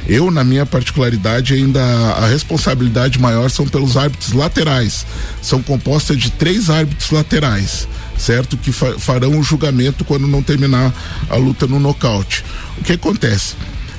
Eu, 0.07 0.33
na 0.33 0.42
minha 0.42 0.66
particularidade, 0.66 1.54
ainda 1.54 1.81
a 1.81 2.26
responsabilidade 2.26 3.21
maior 3.21 3.49
são 3.49 3.66
pelos 3.69 3.97
árbitros 3.97 4.33
laterais. 4.33 5.07
São 5.40 5.62
compostas 5.62 6.19
de 6.19 6.31
três 6.31 6.69
árbitros 6.69 7.11
laterais, 7.12 7.87
certo? 8.19 8.57
Que 8.57 8.73
fa 8.73 8.99
farão 8.99 9.38
o 9.38 9.42
julgamento 9.45 10.04
quando 10.04 10.26
não 10.26 10.42
terminar 10.42 10.92
a 11.31 11.37
luta 11.37 11.69
no 11.69 11.78
nocaute. 11.78 12.45
O 12.78 12.83
que 12.83 12.95
acontece? 12.95 13.54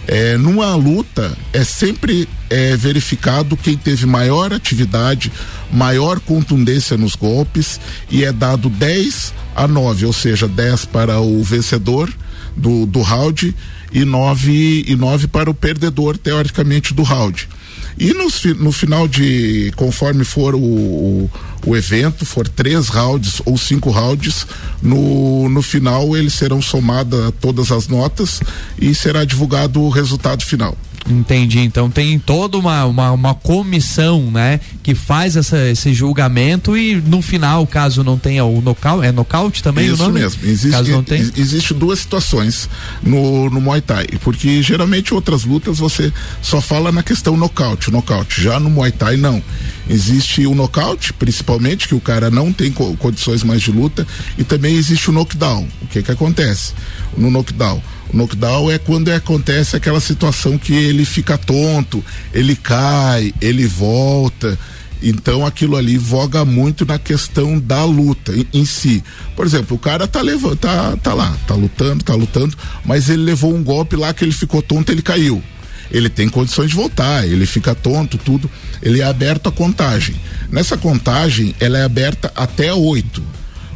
É, 0.08 0.38
numa 0.38 0.76
luta 0.76 1.36
é 1.54 1.64
sempre 1.64 2.28
é, 2.50 2.76
verificado 2.76 3.56
quem 3.56 3.78
teve 3.78 4.06
maior 4.06 4.52
atividade, 4.54 5.32
maior 5.72 6.20
contundência 6.20 6.98
nos 6.98 7.16
golpes 7.16 7.80
e 8.10 8.26
é 8.26 8.32
dado 8.32 8.70
10 8.70 9.34
a 9.56 9.68
9, 9.68 10.06
ou 10.06 10.14
seja, 10.14 10.48
10 10.48 10.86
para 10.86 11.20
o 11.20 11.42
vencedor 11.44 12.14
do, 12.56 12.86
do 12.86 13.02
round 13.02 13.56
e 13.92 14.04
9 14.04 14.86
e 14.88 14.96
9 14.96 15.28
para 15.28 15.50
o 15.50 15.54
perdedor, 15.54 16.18
teoricamente, 16.18 16.94
do 16.94 17.04
round. 17.04 17.48
E 17.98 18.14
no, 18.14 18.28
no 18.56 18.72
final 18.72 19.08
de, 19.08 19.72
conforme 19.76 20.24
for 20.24 20.56
o, 20.56 20.60
o, 20.60 21.32
o, 21.66 21.78
evento, 21.78 22.26
for 22.26 22.48
três 22.48 22.88
rounds 22.88 23.42
ou 23.46 23.58
cinco 23.58 23.92
rounds, 23.92 24.48
no, 24.82 25.48
no 25.50 25.62
final 25.62 26.16
eles 26.18 26.34
serão 26.34 26.62
somadas 26.62 27.34
todas 27.40 27.72
as 27.72 27.88
notas 27.88 28.42
e 28.80 28.94
será 28.96 29.24
divulgado 29.24 29.82
o 29.82 29.90
resultado 29.90 30.44
final. 30.44 30.78
Entendi. 31.10 31.60
Então 31.60 31.90
tem 31.90 32.18
toda 32.18 32.58
uma, 32.58 32.86
uma, 32.86 33.12
uma 33.12 33.34
comissão, 33.36 34.32
né, 34.32 34.60
que 34.82 34.96
faz 34.96 35.36
essa, 35.36 35.70
esse 35.70 35.94
julgamento 35.94 36.78
e 36.78 36.96
no 36.96 37.22
final, 37.22 37.66
caso 37.68 38.04
não 38.04 38.18
tenha 38.18 38.46
o 38.46 38.62
nocaute, 38.62 39.06
é 39.06 39.12
nocaute 39.12 39.62
também 39.62 39.88
Isso 39.88 39.96
o 40.02 40.08
nome? 40.08 40.22
mesmo. 40.22 40.42
Existe, 40.44 40.72
caso 40.72 40.92
não 40.92 41.06
existe 41.36 41.74
duas 41.74 42.00
situações 42.00 42.70
no, 43.02 43.50
no 43.50 43.60
Muay 43.60 43.82
Thai, 43.82 44.08
porque 44.22 44.62
geralmente 44.62 45.14
outras 45.14 45.44
lutas 45.44 45.78
você 45.78 46.12
só 46.42 46.62
fala 46.62 46.92
na 46.92 47.04
questão 47.04 47.36
nocaute, 47.36 47.92
nocaute. 47.92 48.42
Já 48.42 48.60
no 48.60 48.70
Muay 48.70 48.92
Thai 48.92 49.18
não. 49.18 49.44
Existe 49.90 50.46
o 50.48 50.56
nocaute, 50.56 51.12
principalmente 51.12 51.88
que 51.88 51.96
o 51.96 52.00
cara 52.00 52.32
não 52.32 52.54
tem 52.54 52.72
co 52.72 52.96
condições 52.98 53.44
mais 53.44 53.62
de 53.62 53.72
luta, 53.72 54.08
e 54.38 54.44
também 54.44 54.76
existe 54.76 55.10
o 55.10 55.14
knockdown. 55.14 55.68
O 55.82 55.88
que 55.88 56.02
que 56.02 56.12
acontece? 56.12 56.74
No 57.18 57.30
knockdown 57.30 57.82
knockdown 58.12 58.72
é 58.72 58.78
quando 58.78 59.10
acontece 59.10 59.76
aquela 59.76 60.00
situação 60.00 60.58
que 60.58 60.74
ele 60.74 61.06
fica 61.06 61.38
tonto, 61.38 62.04
ele 62.34 62.56
cai, 62.56 63.34
ele 63.42 63.66
volta. 63.66 64.58
Então 65.02 65.46
aquilo 65.46 65.76
ali 65.76 65.98
voga 65.98 66.46
muito 66.46 66.86
na 66.86 66.98
questão 66.98 67.60
da 67.60 67.84
luta 67.84 68.32
em, 68.32 68.48
em, 68.54 68.66
si. 68.66 69.04
Por 69.36 69.46
exemplo, 69.46 69.76
o 69.76 69.80
cara 69.80 70.08
tá 70.08 70.22
levando, 70.22 70.56
tá, 70.56 70.96
tá 70.98 71.14
lá, 71.14 71.36
tá 71.46 71.54
lutando, 71.54 72.04
tá 72.04 72.16
lutando, 72.16 72.58
mas 72.86 73.10
ele 73.10 73.24
levou 73.24 73.54
um 73.54 73.64
golpe 73.64 73.98
lá 73.98 74.14
que 74.14 74.24
ele 74.24 74.32
ficou 74.32 74.62
tonto, 74.62 74.92
ele 74.92 75.02
caiu. 75.02 75.44
Ele 75.92 76.10
tem 76.10 76.30
condições 76.30 76.70
de 76.70 76.76
voltar, 76.76 77.28
ele 77.28 77.46
fica 77.46 77.76
tonto, 77.76 78.18
tudo. 78.18 78.50
Ele 78.82 79.02
é 79.02 79.04
aberto 79.04 79.50
a 79.50 79.52
contagem. 79.52 80.16
Nessa 80.50 80.76
contagem, 80.78 81.54
ela 81.60 81.78
é 81.78 81.84
aberta 81.84 82.32
até 82.36 82.74
oito 82.74 83.22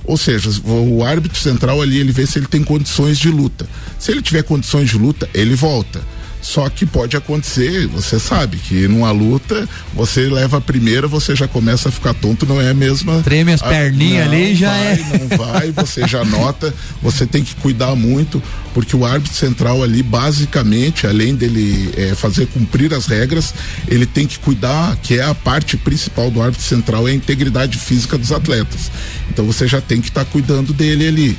ou 0.08 0.18
seja, 0.18 0.50
o 0.64 1.04
árbitro 1.04 1.38
central 1.38 1.82
ali, 1.82 2.00
ele 2.00 2.14
vê 2.14 2.26
se 2.26 2.40
ele 2.40 2.48
tem 2.48 2.64
condições 2.64 3.20
de 3.20 3.30
luta. 3.30 3.68
Se 4.00 4.12
ele 4.12 4.22
tiver 4.22 4.42
condições 4.42 4.90
de 4.90 4.98
luta, 4.98 5.30
ele 5.34 5.54
volta. 5.54 6.02
Só 6.48 6.70
que 6.70 6.86
pode 6.86 7.18
acontecer, 7.18 7.88
você 7.88 8.18
sabe 8.18 8.56
que 8.56 8.88
numa 8.88 9.12
luta, 9.12 9.68
você 9.94 10.30
leva 10.30 10.60
a 10.60 10.62
primeira, 10.62 11.06
você 11.06 11.36
já 11.36 11.46
começa 11.46 11.89
a 11.89 11.92
ficar 11.92 12.13
tonto, 12.13 12.46
não 12.46 12.62
é 12.62 12.70
a 12.70 12.74
mesma. 12.74 13.22
Treme 13.22 13.51
as 13.51 13.62
perninhas 13.62 14.25
ali 14.25 14.56
já 14.56 14.70
vai, 14.70 14.94
é. 14.94 15.20
Não 15.20 15.38
vai, 15.38 15.72
você 15.74 16.08
já 16.08 16.24
nota, 16.24 16.74
você 17.01 17.25
tem 17.25 17.44
que 17.44 17.54
cuidar 17.56 17.94
muito, 17.98 18.42
porque 18.74 18.96
o 18.96 19.06
árbitro 19.06 19.36
central 19.36 19.84
ali, 19.84 20.01
basicamente, 20.01 21.06
além 21.06 21.36
dele 21.36 21.94
é, 21.98 22.16
fazer 22.16 22.48
cumprir 22.48 22.94
as 22.94 23.08
regras, 23.08 23.54
ele 23.86 24.06
tem 24.06 24.25
que 24.25 24.39
cuidar, 24.39 24.96
que 25.04 25.20
é 25.20 25.24
a 25.24 25.36
parte 25.36 25.75
principal 25.75 26.32
do 26.32 26.42
árbitro 26.42 26.66
central, 26.66 27.10
é 27.10 27.12
a 27.12 27.13
integridade 27.13 27.77
física 27.77 28.18
dos 28.18 28.32
atletas. 28.32 28.89
Então 29.30 29.46
você 29.46 29.68
já 29.68 29.82
tem 29.82 30.00
que 30.00 30.08
estar 30.08 30.24
tá 30.24 30.32
cuidando 30.32 30.72
dele 30.72 31.10
ali. 31.10 31.38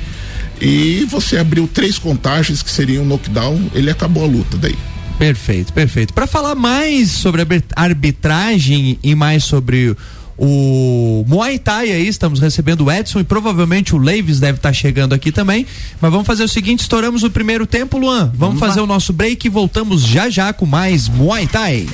E 0.61 1.03
você 1.09 1.37
abriu 1.37 1.67
três 1.67 1.97
contagens 1.97 2.61
que 2.61 2.69
seriam 2.69 3.03
knockdown, 3.03 3.71
ele 3.73 3.89
acabou 3.89 4.23
a 4.23 4.27
luta 4.27 4.55
daí. 4.55 4.77
Perfeito, 5.19 5.73
perfeito. 5.73 6.13
Para 6.13 6.25
falar 6.25 6.55
mais 6.55 7.11
sobre 7.11 7.41
a 7.41 7.45
arbitragem 7.75 8.97
e 9.03 9.13
mais 9.13 9.43
sobre 9.43 9.93
o 10.37 11.25
Muay 11.27 11.59
Thai 11.59 11.91
aí, 11.91 12.07
estamos 12.07 12.39
recebendo 12.39 12.85
o 12.85 12.91
Edson 12.91 13.19
e 13.19 13.25
provavelmente 13.25 13.93
o 13.93 13.97
Leives 13.97 14.39
deve 14.39 14.57
estar 14.57 14.69
tá 14.69 14.73
chegando 14.73 15.13
aqui 15.13 15.29
também. 15.29 15.65
Mas 15.99 16.09
vamos 16.09 16.25
fazer 16.25 16.43
o 16.43 16.47
seguinte: 16.47 16.79
estouramos 16.79 17.23
o 17.23 17.29
primeiro 17.29 17.67
tempo, 17.67 17.97
Luan. 17.97 18.27
Vamos, 18.27 18.37
vamos 18.37 18.59
fazer 18.59 18.79
lá. 18.79 18.85
o 18.85 18.87
nosso 18.87 19.11
break 19.11 19.45
e 19.45 19.49
voltamos 19.49 20.03
já 20.03 20.29
já 20.29 20.53
com 20.53 20.65
mais 20.65 21.09
Muay 21.09 21.45
Thai. 21.45 21.85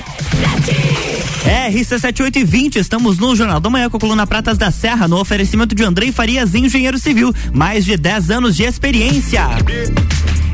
RC7820, 1.45 2.75
estamos 2.75 3.17
no 3.17 3.35
Jornal 3.35 3.59
da 3.59 3.69
Manhã 3.71 3.89
com 3.89 3.97
a 3.97 3.99
coluna 3.99 4.27
Pratas 4.27 4.57
da 4.57 4.69
Serra, 4.69 5.07
no 5.07 5.19
oferecimento 5.19 5.73
de 5.73 5.83
Andrei 5.83 6.11
Farias, 6.11 6.53
engenheiro 6.53 6.99
civil, 6.99 7.33
mais 7.51 7.85
de 7.85 7.97
10 7.97 8.29
anos 8.29 8.55
de 8.55 8.63
experiência. 8.63 9.47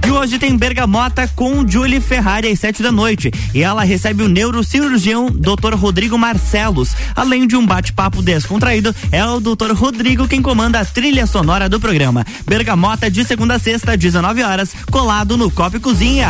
E 0.05 0.11
hoje 0.11 0.39
tem 0.39 0.57
Bergamota 0.57 1.27
com 1.35 1.67
Julie 1.67 2.01
Ferrari 2.01 2.47
às 2.49 2.59
sete 2.59 2.81
da 2.81 2.91
noite. 2.91 3.31
E 3.53 3.63
ela 3.63 3.83
recebe 3.83 4.23
o 4.23 4.27
neurocirurgião 4.27 5.27
Dr. 5.27 5.75
Rodrigo 5.75 6.17
Marcelos. 6.17 6.95
Além 7.15 7.47
de 7.47 7.55
um 7.55 7.65
bate-papo 7.65 8.21
descontraído, 8.21 8.95
é 9.11 9.23
o 9.25 9.39
Dr. 9.39 9.71
Rodrigo 9.73 10.27
quem 10.27 10.41
comanda 10.41 10.79
a 10.79 10.85
trilha 10.85 11.25
sonora 11.25 11.69
do 11.69 11.79
programa. 11.79 12.25
Bergamota 12.45 13.09
de 13.09 13.23
segunda 13.23 13.55
a 13.55 13.59
sexta, 13.59 13.97
19 13.97 14.43
horas, 14.43 14.73
colado 14.89 15.37
no 15.37 15.49
Copo 15.51 15.79
Cozinha. 15.79 16.29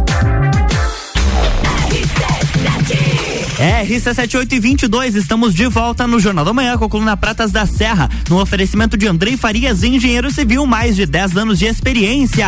RC7822, 3.61 5.15
estamos 5.15 5.53
de 5.53 5.67
volta 5.67 6.07
no 6.07 6.19
Jornal 6.19 6.43
da 6.43 6.51
Manhã 6.51 6.75
com 6.79 6.85
a 6.85 6.89
coluna 6.89 7.15
Pratas 7.15 7.51
da 7.51 7.67
Serra, 7.67 8.09
no 8.27 8.41
oferecimento 8.41 8.97
de 8.97 9.07
Andrei 9.07 9.37
Farias, 9.37 9.83
engenheiro 9.83 10.31
civil, 10.31 10.65
mais 10.65 10.95
de 10.95 11.05
10 11.05 11.37
anos 11.37 11.59
de 11.59 11.65
experiência. 11.67 12.47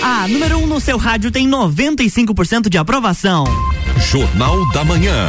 A 0.00 0.28
número 0.28 0.58
1 0.58 0.62
um 0.62 0.66
no 0.68 0.80
seu 0.80 0.96
rádio 0.96 1.32
tem 1.32 1.50
95% 1.50 2.68
de 2.68 2.78
aprovação. 2.78 3.44
Jornal 3.98 4.70
da 4.70 4.84
Manhã. 4.84 5.28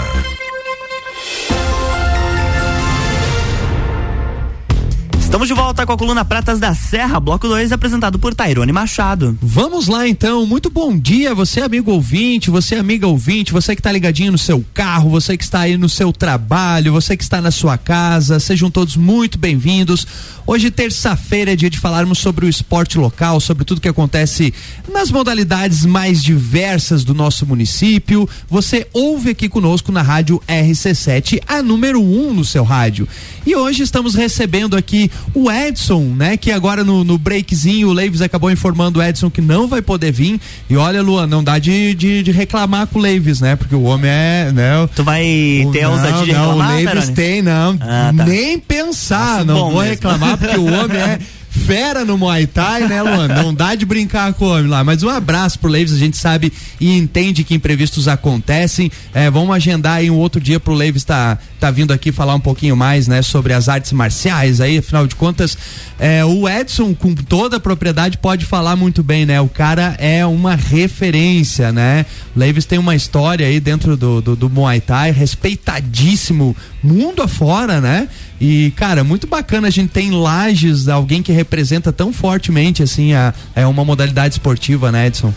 Estamos 5.28 5.50
de 5.50 5.54
volta 5.54 5.86
com 5.86 5.92
a 5.92 5.98
coluna 5.98 6.24
Pratas 6.24 6.58
da 6.58 6.74
Serra, 6.74 7.20
bloco 7.20 7.50
2, 7.50 7.74
apresentado 7.74 8.18
por 8.18 8.34
Tairone 8.34 8.72
Machado. 8.72 9.38
Vamos 9.42 9.90
lá 9.90 10.08
então, 10.08 10.46
muito 10.46 10.70
bom 10.70 10.98
dia, 10.98 11.36
você 11.36 11.60
amigo 11.60 11.92
ouvinte, 11.92 12.50
você 12.50 12.76
amiga 12.76 13.06
ouvinte, 13.06 13.52
você 13.52 13.76
que 13.76 13.82
está 13.82 13.92
ligadinho 13.92 14.32
no 14.32 14.38
seu 14.38 14.64
carro, 14.74 15.10
você 15.10 15.36
que 15.36 15.44
está 15.44 15.60
aí 15.60 15.76
no 15.76 15.90
seu 15.90 16.14
trabalho, 16.14 16.94
você 16.94 17.18
que 17.18 17.24
está 17.24 17.42
na 17.42 17.52
sua 17.52 17.78
casa, 17.78 18.40
sejam 18.40 18.72
todos 18.72 18.96
muito 18.96 19.38
bem-vindos. 19.38 20.08
Hoje, 20.50 20.72
terça-feira, 20.72 21.52
é 21.52 21.56
dia 21.58 21.70
de 21.70 21.78
falarmos 21.78 22.20
sobre 22.20 22.46
o 22.46 22.50
esporte 22.50 22.98
local, 22.98 23.42
sobre 23.42 23.66
tudo 23.66 23.82
que 23.82 23.90
acontece 23.90 24.54
nas 24.90 25.12
modalidades 25.12 25.84
mais 25.84 26.24
diversas 26.24 27.04
do 27.04 27.14
nosso 27.14 27.46
município. 27.46 28.30
Você 28.48 28.88
ouve 28.94 29.32
aqui 29.32 29.50
conosco 29.50 29.92
na 29.92 30.02
rádio 30.02 30.42
RC7, 30.48 31.42
a 31.46 31.62
número 31.62 32.02
1 32.02 32.30
um 32.30 32.34
no 32.34 32.46
seu 32.46 32.64
rádio. 32.64 33.06
E 33.46 33.58
hoje 33.58 33.84
estamos 33.84 34.16
recebendo 34.16 34.78
aqui 34.78 35.12
o 35.34 35.52
Edson, 35.52 36.02
né? 36.16 36.38
Que 36.38 36.52
agora 36.52 36.84
no, 36.84 37.04
no 37.04 37.18
breakzinho 37.18 37.90
o 37.90 37.94
Leives 37.94 38.22
acabou 38.22 38.52
informando 38.52 39.00
o 39.00 39.04
Edson 39.04 39.30
que 39.30 39.42
não 39.42 39.68
vai 39.68 39.82
poder 39.82 40.12
vir. 40.12 40.40
E 40.70 40.76
olha, 40.76 41.02
Luan, 41.02 41.28
não 41.28 41.44
dá 41.44 41.60
de, 41.60 41.94
de, 41.94 42.24
de 42.24 42.32
reclamar 42.32 42.88
com 42.88 43.00
o 43.00 43.02
Leives, 43.02 43.42
né? 43.42 43.56
Porque 43.56 43.76
o 43.76 43.84
homem 43.84 44.10
é. 44.10 44.52
Né, 44.54 44.90
tu 44.96 45.04
vai 45.04 45.64
o, 45.66 45.72
ter 45.72 45.84
a 45.84 45.90
ousadia 45.90 46.26
de 46.26 46.32
reclamar? 46.32 46.58
Não, 46.58 46.66
o 46.66 46.76
Leives 46.76 47.10
tem, 47.10 47.42
não. 47.42 47.78
Ah, 47.82 48.14
tá. 48.16 48.26
Nem 48.26 48.60
pensar, 48.60 49.38
Acho 49.38 49.46
não 49.46 49.56
vou 49.72 49.82
mesmo. 49.82 49.90
reclamar 49.90 50.38
porque 50.38 50.58
o 50.58 50.66
homem 50.66 50.98
é 50.98 51.20
fera 51.66 52.06
no 52.06 52.18
Muay 52.18 52.48
Thai, 52.48 52.88
né, 52.88 53.02
Luan? 53.02 53.28
Não 53.28 53.54
dá 53.54 53.76
de 53.76 53.86
brincar 53.86 54.34
com 54.34 54.46
o 54.46 54.50
homem 54.50 54.68
lá. 54.68 54.84
Mas 54.84 55.04
um 55.04 55.10
abraço 55.10 55.60
pro 55.60 55.70
Leives, 55.70 55.94
a 55.94 55.98
gente 55.98 56.18
sabe 56.18 56.54
e 56.80 56.96
entende 56.98 57.44
que 57.44 57.56
imprevistos 57.56 58.08
acontecem. 58.08 58.92
É, 59.14 59.30
vamos 59.30 59.56
agendar 59.56 59.98
aí 59.98 60.10
um 60.10 60.16
outro 60.16 60.40
dia 60.40 60.60
pro 60.60 60.74
Leives 60.74 61.04
tá, 61.04 61.38
tá 61.60 61.72
vindo 61.72 61.92
aqui 61.92 62.12
falar 62.12 62.36
um 62.36 62.40
pouquinho 62.40 62.76
mais, 62.76 63.08
né, 63.08 63.22
sobre 63.22 63.54
as 63.54 63.68
artes 63.68 63.92
marciais 63.92 64.62
aí, 64.62 64.78
afinal 64.78 65.08
de 65.08 65.16
contas, 65.16 65.58
é, 66.00 66.24
o 66.24 66.48
Edson, 66.48 66.94
com 66.94 67.16
toda 67.16 67.58
a 67.58 67.60
propriedade, 67.60 68.18
pode 68.18 68.46
falar 68.46 68.76
muito 68.76 69.02
bem, 69.02 69.26
né? 69.26 69.42
O 69.42 69.48
cara 69.48 69.96
é 69.98 70.26
uma 70.26 70.56
referência, 70.56 71.72
né? 71.72 72.06
O 72.36 72.40
Leives 72.40 72.66
tem 72.66 72.78
uma 72.78 72.96
história 72.96 73.48
aí 73.48 73.60
dentro 73.60 73.98
do, 73.98 74.22
do, 74.22 74.36
do 74.36 74.50
Muay 74.50 74.80
Thai, 74.80 75.12
respeitadíssimo 75.12 76.56
mundo 76.84 77.22
afora, 77.22 77.82
né? 77.82 78.08
E, 78.40 78.72
cara, 78.76 79.04
muito 79.04 79.26
bacana 79.26 79.68
a 79.68 79.72
gente 79.72 79.90
tem 79.90 80.12
Lages, 80.12 80.88
alguém 80.88 81.24
que 81.24 81.32
representa 81.32 81.92
tão 81.92 82.14
fortemente, 82.14 82.84
assim, 82.84 83.14
a, 83.14 83.34
é 83.56 83.66
uma 83.66 83.84
modalidade 83.84 84.36
esportiva, 84.36 84.92
né, 84.92 85.08
Edson? 85.08 85.34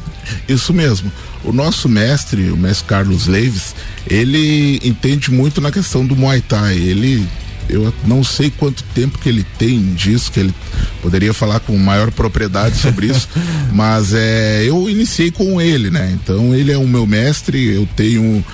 Isso 0.48 0.72
mesmo. 0.74 1.10
O 1.42 1.52
nosso 1.52 1.88
mestre, 1.88 2.50
o 2.50 2.56
mestre 2.56 2.86
Carlos 2.86 3.26
Leves, 3.26 3.74
ele 4.06 4.78
entende 4.84 5.30
muito 5.30 5.60
na 5.60 5.70
questão 5.70 6.06
do 6.06 6.14
Muay 6.14 6.42
Thai. 6.42 6.76
Ele 6.76 7.26
eu 7.72 7.94
não 8.04 8.24
sei 8.24 8.50
quanto 8.50 8.82
tempo 8.94 9.18
que 9.18 9.28
ele 9.28 9.46
tem 9.56 9.94
disso, 9.94 10.32
que 10.32 10.40
ele 10.40 10.54
poderia 11.00 11.32
falar 11.32 11.60
com 11.60 11.76
maior 11.78 12.10
propriedade 12.10 12.76
sobre 12.76 13.06
isso, 13.06 13.28
mas 13.72 14.12
é, 14.12 14.64
eu 14.64 14.90
iniciei 14.90 15.30
com 15.30 15.60
ele, 15.60 15.90
né? 15.90 16.10
Então 16.20 16.54
ele 16.54 16.72
é 16.72 16.76
o 16.78 16.86
meu 16.86 17.06
mestre, 17.06 17.72
eu 17.72 17.88
tenho 17.96 18.44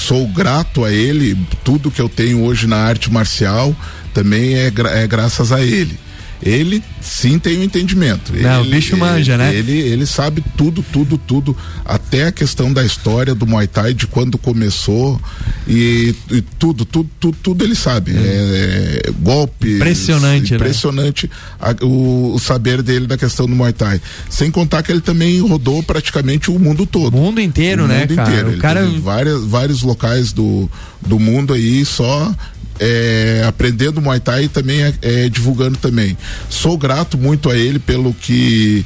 sou 0.00 0.26
grato 0.26 0.84
a 0.84 0.92
ele, 0.92 1.36
tudo 1.62 1.90
que 1.90 2.00
eu 2.00 2.08
tenho 2.08 2.42
hoje 2.42 2.66
na 2.66 2.76
arte 2.76 3.10
marcial 3.12 3.74
também 4.12 4.54
é, 4.54 4.72
é 4.94 5.06
graças 5.06 5.52
a 5.52 5.60
ele 5.60 5.98
ele 6.42 6.82
sim 7.00 7.38
tem 7.38 7.58
o 7.58 7.60
um 7.60 7.64
entendimento. 7.64 8.32
Não, 8.32 8.60
ele, 8.60 8.68
o 8.68 8.70
bicho 8.70 8.96
manja, 8.96 9.34
ele, 9.34 9.42
né? 9.42 9.54
Ele, 9.54 9.72
ele 9.72 10.06
sabe 10.06 10.42
tudo, 10.56 10.82
tudo, 10.82 11.18
tudo, 11.18 11.56
até 11.84 12.26
a 12.26 12.32
questão 12.32 12.72
da 12.72 12.84
história 12.84 13.34
do 13.34 13.46
Muay 13.46 13.66
Thai, 13.66 13.92
de 13.92 14.06
quando 14.06 14.38
começou 14.38 15.20
e, 15.68 16.14
e 16.30 16.40
tudo, 16.58 16.84
tudo, 16.84 17.10
tudo, 17.20 17.36
tudo, 17.42 17.64
ele 17.64 17.74
sabe. 17.74 18.12
Hum. 18.12 18.22
É, 18.24 19.02
é, 19.06 19.10
golpe. 19.20 19.76
Impressionante, 19.76 20.54
Impressionante 20.54 21.26
né? 21.26 21.32
a, 21.60 21.84
o, 21.84 22.34
o, 22.34 22.38
saber 22.38 22.82
dele 22.82 23.06
da 23.06 23.18
questão 23.18 23.46
do 23.46 23.54
Muay 23.54 23.72
Thai. 23.72 24.00
Sem 24.28 24.50
contar 24.50 24.82
que 24.82 24.90
ele 24.90 25.00
também 25.00 25.40
rodou 25.40 25.82
praticamente 25.82 26.50
o 26.50 26.58
mundo 26.58 26.86
todo. 26.86 27.16
O 27.16 27.20
mundo 27.20 27.40
inteiro, 27.40 27.84
o 27.84 27.88
né, 27.88 28.00
mundo 28.00 28.14
cara? 28.14 28.30
Inteiro. 28.30 28.50
O 28.50 28.58
cara... 28.58 28.86
Várias, 29.00 29.44
vários 29.44 29.82
locais 29.82 30.32
do, 30.32 30.70
do 31.06 31.18
mundo 31.18 31.52
aí 31.52 31.84
só 31.84 32.34
é, 32.80 33.44
aprendendo 33.46 34.00
Muay 34.00 34.18
Thai 34.18 34.44
e 34.44 34.48
também 34.48 34.80
é, 35.02 35.28
divulgando 35.28 35.76
também. 35.76 36.16
Sou 36.48 36.78
grato 36.78 37.18
muito 37.18 37.50
a 37.50 37.56
ele 37.56 37.78
pelo 37.78 38.14
que 38.14 38.84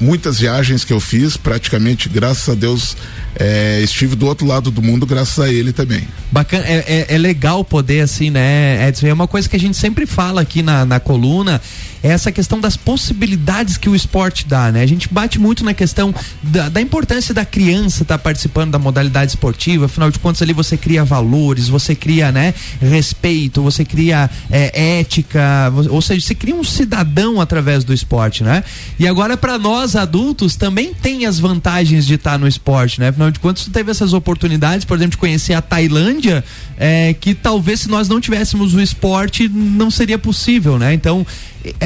muitas 0.00 0.38
viagens 0.38 0.84
que 0.84 0.92
eu 0.92 1.00
fiz, 1.00 1.36
praticamente, 1.36 2.08
graças 2.08 2.48
a 2.48 2.54
Deus, 2.54 2.96
é, 3.38 3.80
estive 3.82 4.14
do 4.14 4.26
outro 4.26 4.46
lado 4.46 4.70
do 4.70 4.82
mundo 4.82 5.06
graças 5.06 5.38
a 5.38 5.50
ele 5.50 5.72
também. 5.72 6.06
Bacana, 6.30 6.64
é, 6.66 6.84
é, 6.86 7.14
é, 7.14 7.18
legal 7.18 7.64
poder 7.64 8.00
assim, 8.00 8.30
né, 8.30 8.88
Edson? 8.88 9.06
É 9.06 9.12
uma 9.12 9.26
coisa 9.26 9.48
que 9.48 9.56
a 9.56 9.60
gente 9.60 9.76
sempre 9.76 10.06
fala 10.06 10.40
aqui 10.40 10.62
na, 10.62 10.84
na 10.84 11.00
coluna, 11.00 11.60
é 12.02 12.08
essa 12.08 12.30
questão 12.32 12.60
das 12.60 12.76
possibilidades 12.76 13.76
que 13.76 13.88
o 13.88 13.94
esporte 13.94 14.46
dá, 14.46 14.70
né? 14.70 14.82
A 14.82 14.86
gente 14.86 15.12
bate 15.12 15.38
muito 15.38 15.64
na 15.64 15.74
questão 15.74 16.14
da, 16.42 16.68
da 16.68 16.80
importância 16.80 17.34
da 17.34 17.44
criança 17.44 18.02
estar 18.02 18.18
tá 18.18 18.22
participando 18.22 18.72
da 18.72 18.78
modalidade 18.78 19.32
esportiva, 19.32 19.86
afinal 19.86 20.10
de 20.10 20.18
contas 20.18 20.42
ali 20.42 20.52
você 20.52 20.76
cria 20.76 21.04
valores, 21.04 21.68
você 21.68 21.94
cria, 21.94 22.30
né, 22.30 22.54
respeito, 22.80 23.62
você 23.62 23.84
cria 23.84 24.30
é, 24.50 24.98
ética, 25.00 25.72
ou 25.90 26.00
seja, 26.00 26.26
você 26.26 26.34
cria 26.34 26.54
um 26.54 26.64
cidadão 26.64 27.40
através 27.40 27.84
do 27.84 27.92
esporte, 27.92 28.42
né? 28.42 28.62
E 28.98 29.06
agora 29.06 29.36
para 29.36 29.58
nós 29.58 29.96
adultos 29.96 30.56
também 30.56 30.92
tem 30.94 31.26
as 31.26 31.38
vantagens 31.38 32.06
de 32.06 32.14
estar 32.14 32.32
tá 32.32 32.38
no 32.38 32.46
esporte, 32.46 33.00
né? 33.00 33.08
Afinal 33.08 33.30
de 33.30 33.38
contas, 33.38 33.64
tu 33.64 33.70
teve 33.70 33.90
essas 33.90 34.12
oportunidades, 34.12 34.84
por 34.84 34.96
exemplo, 34.96 35.12
de 35.12 35.18
conhecer 35.18 35.54
a 35.54 35.62
Tailândia, 35.62 36.44
é, 36.78 37.14
que 37.14 37.34
talvez 37.34 37.80
se 37.80 37.88
nós 37.88 38.08
não 38.08 38.20
tivéssemos 38.20 38.74
o 38.74 38.80
esporte, 38.80 39.48
não 39.48 39.90
seria 39.90 40.18
possível, 40.18 40.78
né? 40.78 40.92
Então, 40.92 41.26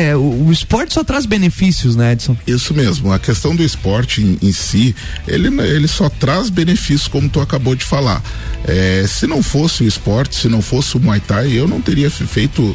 é, 0.00 0.16
o, 0.16 0.46
o, 0.46 0.52
esporte 0.52 0.94
só 0.94 1.04
traz 1.04 1.26
benefícios, 1.26 1.94
né, 1.94 2.12
Edson? 2.12 2.36
Isso 2.46 2.72
mesmo. 2.72 3.12
A 3.12 3.18
questão 3.18 3.54
do 3.54 3.62
esporte 3.62 4.22
em, 4.22 4.38
em 4.40 4.52
si, 4.52 4.96
ele, 5.28 5.48
ele 5.62 5.86
só 5.86 6.08
traz 6.08 6.48
benefícios, 6.48 7.06
como 7.06 7.28
tu 7.28 7.40
acabou 7.40 7.74
de 7.74 7.84
falar. 7.84 8.22
É, 8.64 9.04
se 9.06 9.26
não 9.26 9.42
fosse 9.42 9.84
o 9.84 9.86
esporte, 9.86 10.34
se 10.36 10.48
não 10.48 10.62
fosse 10.62 10.96
o 10.96 11.00
Muay 11.00 11.20
Thai, 11.20 11.52
eu 11.52 11.68
não 11.68 11.82
teria 11.82 12.10
feito 12.10 12.74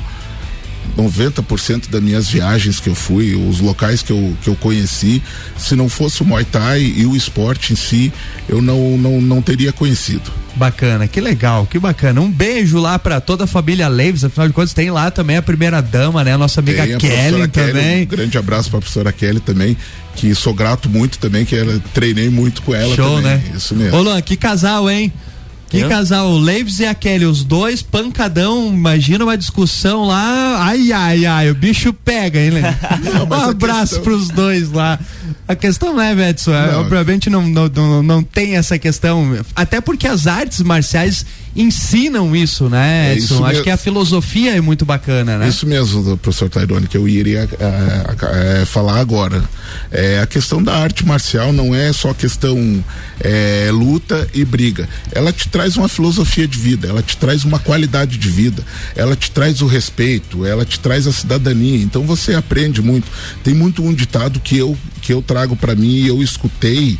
90% 0.97 1.89
das 1.89 2.01
minhas 2.01 2.29
viagens 2.29 2.79
que 2.79 2.89
eu 2.89 2.95
fui, 2.95 3.35
os 3.35 3.59
locais 3.59 4.01
que 4.01 4.11
eu, 4.11 4.35
que 4.41 4.49
eu 4.49 4.55
conheci, 4.55 5.21
se 5.57 5.75
não 5.75 5.89
fosse 5.89 6.21
o 6.21 6.25
Muay 6.25 6.45
Thai 6.45 6.81
e 6.81 7.05
o 7.05 7.15
esporte 7.15 7.73
em 7.73 7.75
si, 7.75 8.13
eu 8.47 8.61
não, 8.61 8.97
não, 8.97 9.21
não 9.21 9.41
teria 9.41 9.71
conhecido. 9.71 10.31
Bacana, 10.55 11.05
que 11.05 11.19
legal, 11.19 11.65
que 11.65 11.77
bacana. 11.77 12.21
Um 12.21 12.31
beijo 12.31 12.79
lá 12.79 12.97
para 12.97 13.19
toda 13.19 13.43
a 13.43 13.47
família 13.47 13.89
Leves, 13.89 14.23
afinal 14.23 14.47
de 14.47 14.53
contas 14.53 14.73
tem 14.73 14.89
lá 14.89 15.11
também 15.11 15.35
a 15.35 15.41
primeira 15.41 15.81
dama, 15.81 16.23
né? 16.23 16.33
A 16.33 16.37
nossa 16.37 16.61
amiga 16.61 16.87
tem 16.87 16.97
Kelly 16.97 17.41
a 17.41 17.47
também. 17.47 17.73
Kelly, 17.73 18.03
um 18.03 18.05
grande 18.05 18.37
abraço 18.37 18.69
para 18.69 18.79
a 18.79 18.81
professora 18.81 19.11
Kelly 19.11 19.41
também, 19.41 19.75
que 20.15 20.33
sou 20.33 20.53
grato 20.53 20.89
muito 20.89 21.19
também, 21.19 21.43
que 21.43 21.57
ela, 21.57 21.77
treinei 21.93 22.29
muito 22.29 22.61
com 22.61 22.73
ela 22.73 22.95
Show, 22.95 23.17
também. 23.17 23.37
né? 23.37 23.43
Isso 23.53 23.75
mesmo. 23.75 23.97
Ô 23.97 24.01
Luan, 24.01 24.21
que 24.21 24.37
casal, 24.37 24.89
hein? 24.89 25.11
Que 25.69 25.79
eu? 25.79 25.89
casal, 25.89 26.29
o 26.29 26.37
Leves 26.37 26.79
e 26.79 26.85
a 26.85 26.93
Kelly, 26.93 27.25
os 27.25 27.43
dois 27.43 27.81
pancadão, 27.81 28.67
imagina 28.67 29.23
uma 29.23 29.37
discussão 29.37 30.05
lá, 30.05 30.57
ai, 30.59 30.91
ai, 30.91 31.25
ai, 31.25 31.49
o 31.49 31.55
bicho 31.55 31.91
pega, 31.91 32.39
hein, 32.39 32.51
Não, 33.03 33.25
um 33.25 33.49
abraço 33.49 33.95
questão... 33.95 34.03
pros 34.03 34.29
dois 34.29 34.71
lá. 34.71 34.99
A 35.47 35.55
questão 35.55 35.93
não 35.93 36.01
é, 36.01 36.29
Edson, 36.29 36.53
é, 36.53 36.75
obviamente 36.75 37.29
não, 37.29 37.47
não, 37.47 37.67
não, 37.67 38.03
não 38.03 38.23
tem 38.23 38.55
essa 38.55 38.79
questão, 38.79 39.37
até 39.55 39.79
porque 39.79 40.07
as 40.07 40.25
artes 40.25 40.61
marciais 40.61 41.23
ensinam 41.55 42.35
isso, 42.35 42.67
né, 42.67 43.13
Edson? 43.13 43.47
É 43.47 43.51
Acho 43.51 43.63
que 43.63 43.69
a 43.69 43.77
filosofia 43.77 44.55
é 44.55 44.61
muito 44.61 44.85
bacana, 44.85 45.37
né? 45.37 45.47
Isso 45.47 45.65
mesmo, 45.67 46.17
professor 46.17 46.49
Tairone, 46.49 46.87
que 46.87 46.97
eu 46.97 47.07
iria 47.07 47.47
é, 47.59 48.61
é, 48.61 48.65
falar 48.65 48.99
agora. 48.99 49.43
É, 49.91 50.19
a 50.19 50.25
questão 50.25 50.61
da 50.61 50.75
arte 50.75 51.05
marcial 51.05 51.53
não 51.53 51.73
é 51.73 51.93
só 51.93 52.13
questão 52.13 52.83
é, 53.21 53.69
luta 53.71 54.27
e 54.33 54.43
briga. 54.43 54.89
Ela 55.11 55.31
te 55.31 55.47
traz 55.47 55.77
uma 55.77 55.87
filosofia 55.87 56.47
de 56.47 56.57
vida, 56.57 56.87
ela 56.87 57.01
te 57.01 57.15
traz 57.15 57.45
uma 57.45 57.59
qualidade 57.59 58.17
de 58.17 58.29
vida, 58.29 58.63
ela 58.95 59.15
te 59.15 59.31
traz 59.31 59.61
o 59.61 59.67
respeito, 59.67 60.45
ela 60.45 60.65
te 60.65 60.79
traz 60.79 61.07
a 61.07 61.11
cidadania. 61.13 61.81
Então 61.83 62.03
você 62.03 62.33
aprende 62.33 62.81
muito. 62.81 63.07
Tem 63.43 63.53
muito 63.53 63.83
um 63.83 63.93
ditado 63.93 64.39
que 64.39 64.57
eu 64.57 64.75
que 65.05 65.13
eu 65.13 65.21
trago 65.21 65.55
para 65.55 65.75
mim 65.75 65.97
e 65.97 66.07
eu 66.07 66.21
escutei 66.21 66.97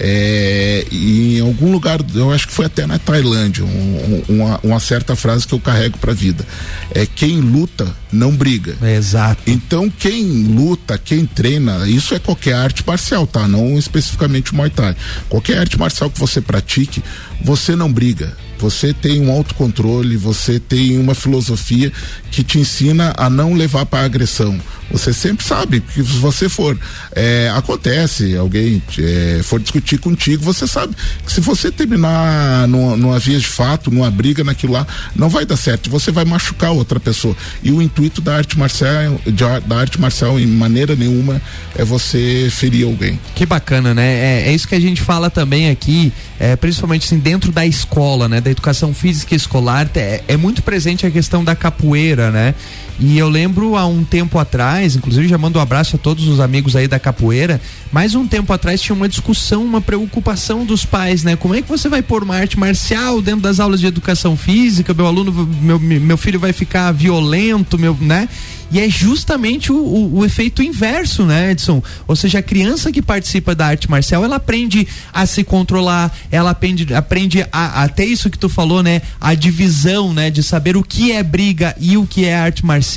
É, 0.00 0.86
em 0.92 1.40
algum 1.40 1.72
lugar, 1.72 1.98
eu 2.14 2.30
acho 2.30 2.46
que 2.46 2.52
foi 2.52 2.66
até 2.66 2.86
na 2.86 3.00
Tailândia, 3.00 3.64
um, 3.64 4.22
uma, 4.28 4.60
uma, 4.62 4.78
certa 4.78 5.16
frase 5.16 5.44
que 5.44 5.52
eu 5.52 5.58
carrego 5.58 5.98
para 5.98 6.12
a 6.12 6.14
vida. 6.14 6.46
É 6.94 7.04
quem 7.04 7.40
luta 7.40 7.84
não 8.12 8.30
briga. 8.30 8.76
exato. 8.96 9.42
Então 9.44 9.90
quem 9.90 10.22
luta, 10.44 10.96
quem 10.96 11.26
treina, 11.26 11.88
isso 11.88 12.14
é 12.14 12.20
qualquer 12.20 12.54
arte 12.54 12.84
marcial, 12.86 13.26
tá? 13.26 13.48
Não 13.48 13.76
especificamente 13.76 14.52
o 14.52 14.54
Muay 14.54 14.70
Thai. 14.70 14.94
Qualquer 15.28 15.58
arte 15.58 15.76
marcial 15.76 16.08
que 16.08 16.20
você 16.20 16.40
pratique, 16.40 17.02
você 17.42 17.74
não 17.74 17.92
briga 17.92 18.36
você 18.58 18.92
tem 18.92 19.20
um 19.20 19.30
autocontrole, 19.30 20.16
você 20.16 20.58
tem 20.58 20.98
uma 20.98 21.14
filosofia 21.14 21.92
que 22.30 22.42
te 22.42 22.58
ensina 22.58 23.12
a 23.16 23.30
não 23.30 23.54
levar 23.54 23.86
para 23.86 24.04
agressão. 24.04 24.58
Você 24.90 25.12
sempre 25.12 25.44
sabe 25.44 25.80
que 25.80 26.02
se 26.02 26.18
você 26.18 26.48
for 26.48 26.78
é, 27.14 27.52
acontece 27.54 28.36
alguém 28.36 28.82
é, 28.98 29.40
for 29.42 29.60
discutir 29.60 29.98
contigo, 29.98 30.42
você 30.42 30.66
sabe 30.66 30.94
que 31.24 31.32
se 31.32 31.40
você 31.40 31.70
terminar 31.70 32.66
numa, 32.68 32.96
numa 32.96 33.18
via 33.18 33.38
de 33.38 33.46
fato, 33.46 33.90
numa 33.90 34.10
briga 34.10 34.42
naquilo 34.42 34.72
lá, 34.72 34.86
não 35.14 35.28
vai 35.28 35.44
dar 35.44 35.56
certo. 35.56 35.90
Você 35.90 36.10
vai 36.10 36.24
machucar 36.24 36.72
outra 36.72 36.98
pessoa. 36.98 37.36
E 37.62 37.70
o 37.70 37.82
intuito 37.82 38.20
da 38.20 38.36
arte 38.36 38.58
marcial, 38.58 39.20
de, 39.26 39.66
da 39.66 39.76
arte 39.78 40.00
marcial, 40.00 40.38
em 40.38 40.46
maneira 40.46 40.96
nenhuma, 40.96 41.40
é 41.76 41.84
você 41.84 42.48
ferir 42.50 42.86
alguém. 42.86 43.18
Que 43.34 43.44
bacana, 43.44 43.94
né? 43.94 44.06
É, 44.06 44.48
é 44.48 44.54
isso 44.54 44.66
que 44.66 44.74
a 44.74 44.80
gente 44.80 45.02
fala 45.02 45.28
também 45.30 45.70
aqui, 45.70 46.12
é, 46.38 46.56
principalmente 46.56 47.06
assim, 47.06 47.18
dentro 47.18 47.52
da 47.52 47.66
escola, 47.66 48.28
né? 48.28 48.40
Da 48.48 48.52
educação 48.52 48.94
física 48.94 49.34
escolar, 49.34 49.90
é, 49.94 50.22
é 50.26 50.34
muito 50.34 50.62
presente 50.62 51.06
a 51.06 51.10
questão 51.10 51.44
da 51.44 51.54
capoeira, 51.54 52.30
né? 52.30 52.54
E 53.00 53.16
eu 53.16 53.28
lembro 53.28 53.76
há 53.76 53.86
um 53.86 54.02
tempo 54.02 54.38
atrás, 54.38 54.96
inclusive 54.96 55.28
já 55.28 55.38
mando 55.38 55.58
um 55.58 55.62
abraço 55.62 55.94
a 55.94 55.98
todos 55.98 56.26
os 56.26 56.40
amigos 56.40 56.74
aí 56.74 56.88
da 56.88 56.98
capoeira, 56.98 57.60
mas 57.92 58.16
um 58.16 58.26
tempo 58.26 58.52
atrás 58.52 58.80
tinha 58.80 58.94
uma 58.94 59.08
discussão, 59.08 59.64
uma 59.64 59.80
preocupação 59.80 60.64
dos 60.64 60.84
pais, 60.84 61.22
né? 61.22 61.36
Como 61.36 61.54
é 61.54 61.62
que 61.62 61.68
você 61.68 61.88
vai 61.88 62.02
pôr 62.02 62.24
uma 62.24 62.34
arte 62.34 62.58
marcial 62.58 63.22
dentro 63.22 63.42
das 63.42 63.60
aulas 63.60 63.78
de 63.78 63.86
educação 63.86 64.36
física? 64.36 64.92
Meu 64.92 65.06
aluno, 65.06 65.32
meu, 65.62 65.78
meu 65.78 66.16
filho 66.16 66.40
vai 66.40 66.52
ficar 66.52 66.90
violento, 66.90 67.78
meu, 67.78 67.96
né? 68.00 68.28
E 68.70 68.80
é 68.80 68.88
justamente 68.88 69.72
o, 69.72 69.76
o, 69.76 70.18
o, 70.18 70.24
efeito 70.24 70.62
inverso, 70.62 71.24
né, 71.24 71.52
Edson? 71.52 71.82
Ou 72.06 72.14
seja, 72.14 72.40
a 72.40 72.42
criança 72.42 72.92
que 72.92 73.00
participa 73.00 73.54
da 73.54 73.66
arte 73.66 73.90
marcial, 73.90 74.22
ela 74.22 74.36
aprende 74.36 74.86
a 75.12 75.24
se 75.24 75.42
controlar, 75.42 76.14
ela 76.30 76.50
aprende, 76.50 76.92
aprende 76.92 77.46
a, 77.50 77.84
a 77.84 77.88
ter 77.88 78.04
isso 78.04 78.28
que 78.28 78.38
tu 78.38 78.48
falou, 78.48 78.82
né? 78.82 79.00
A 79.18 79.34
divisão, 79.34 80.12
né? 80.12 80.30
De 80.30 80.42
saber 80.42 80.76
o 80.76 80.82
que 80.82 81.12
é 81.12 81.22
briga 81.22 81.74
e 81.80 81.96
o 81.96 82.06
que 82.06 82.26
é 82.26 82.36
arte 82.36 82.64
marcial. 82.64 82.87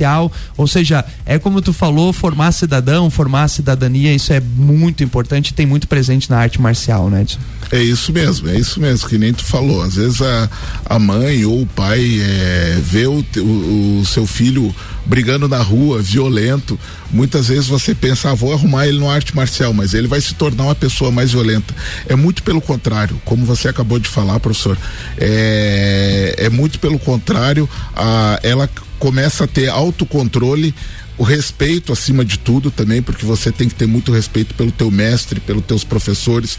Ou 0.57 0.67
seja, 0.67 1.03
é 1.25 1.37
como 1.37 1.61
tu 1.61 1.73
falou, 1.73 2.13
formar 2.13 2.51
cidadão, 2.51 3.09
formar 3.09 3.47
cidadania, 3.47 4.13
isso 4.13 4.33
é 4.33 4.39
muito 4.39 5.03
importante, 5.03 5.53
tem 5.53 5.65
muito 5.65 5.87
presente 5.87 6.29
na 6.29 6.37
arte 6.37 6.61
marcial, 6.61 7.09
né? 7.09 7.25
É 7.71 7.81
isso 7.81 8.11
mesmo, 8.11 8.49
é 8.49 8.57
isso 8.57 8.79
mesmo, 8.79 9.07
que 9.07 9.17
nem 9.17 9.33
tu 9.33 9.45
falou. 9.45 9.81
Às 9.81 9.95
vezes 9.95 10.21
a, 10.21 10.49
a 10.85 10.99
mãe 10.99 11.45
ou 11.45 11.61
o 11.61 11.65
pai 11.67 12.19
é, 12.21 12.79
vê 12.83 13.07
o, 13.07 13.23
o, 13.37 13.99
o 14.01 14.05
seu 14.05 14.25
filho 14.27 14.73
brigando 15.05 15.47
na 15.47 15.61
rua, 15.61 16.01
violento. 16.01 16.79
Muitas 17.11 17.47
vezes 17.47 17.67
você 17.67 17.93
pensa, 17.93 18.31
ah, 18.31 18.33
vou 18.33 18.53
arrumar 18.53 18.87
ele 18.87 18.99
no 18.99 19.09
arte 19.09 19.35
marcial, 19.35 19.73
mas 19.73 19.93
ele 19.93 20.07
vai 20.07 20.21
se 20.21 20.33
tornar 20.35 20.65
uma 20.65 20.75
pessoa 20.75 21.11
mais 21.11 21.31
violenta. 21.31 21.73
É 22.07 22.15
muito 22.15 22.43
pelo 22.43 22.61
contrário, 22.61 23.19
como 23.25 23.45
você 23.45 23.67
acabou 23.67 23.99
de 23.99 24.07
falar, 24.07 24.39
professor. 24.39 24.77
É, 25.17 26.35
é 26.37 26.49
muito 26.49 26.79
pelo 26.79 26.99
contrário, 26.99 27.69
a, 27.95 28.39
ela 28.43 28.69
começa 29.01 29.45
a 29.45 29.47
ter 29.47 29.67
autocontrole 29.67 30.75
o 31.21 31.23
respeito 31.23 31.93
acima 31.93 32.25
de 32.25 32.39
tudo 32.39 32.71
também, 32.71 32.99
porque 32.99 33.23
você 33.23 33.51
tem 33.51 33.69
que 33.69 33.75
ter 33.75 33.85
muito 33.85 34.11
respeito 34.11 34.55
pelo 34.55 34.71
teu 34.71 34.89
mestre, 34.89 35.39
pelos 35.39 35.63
teus 35.63 35.83
professores, 35.83 36.57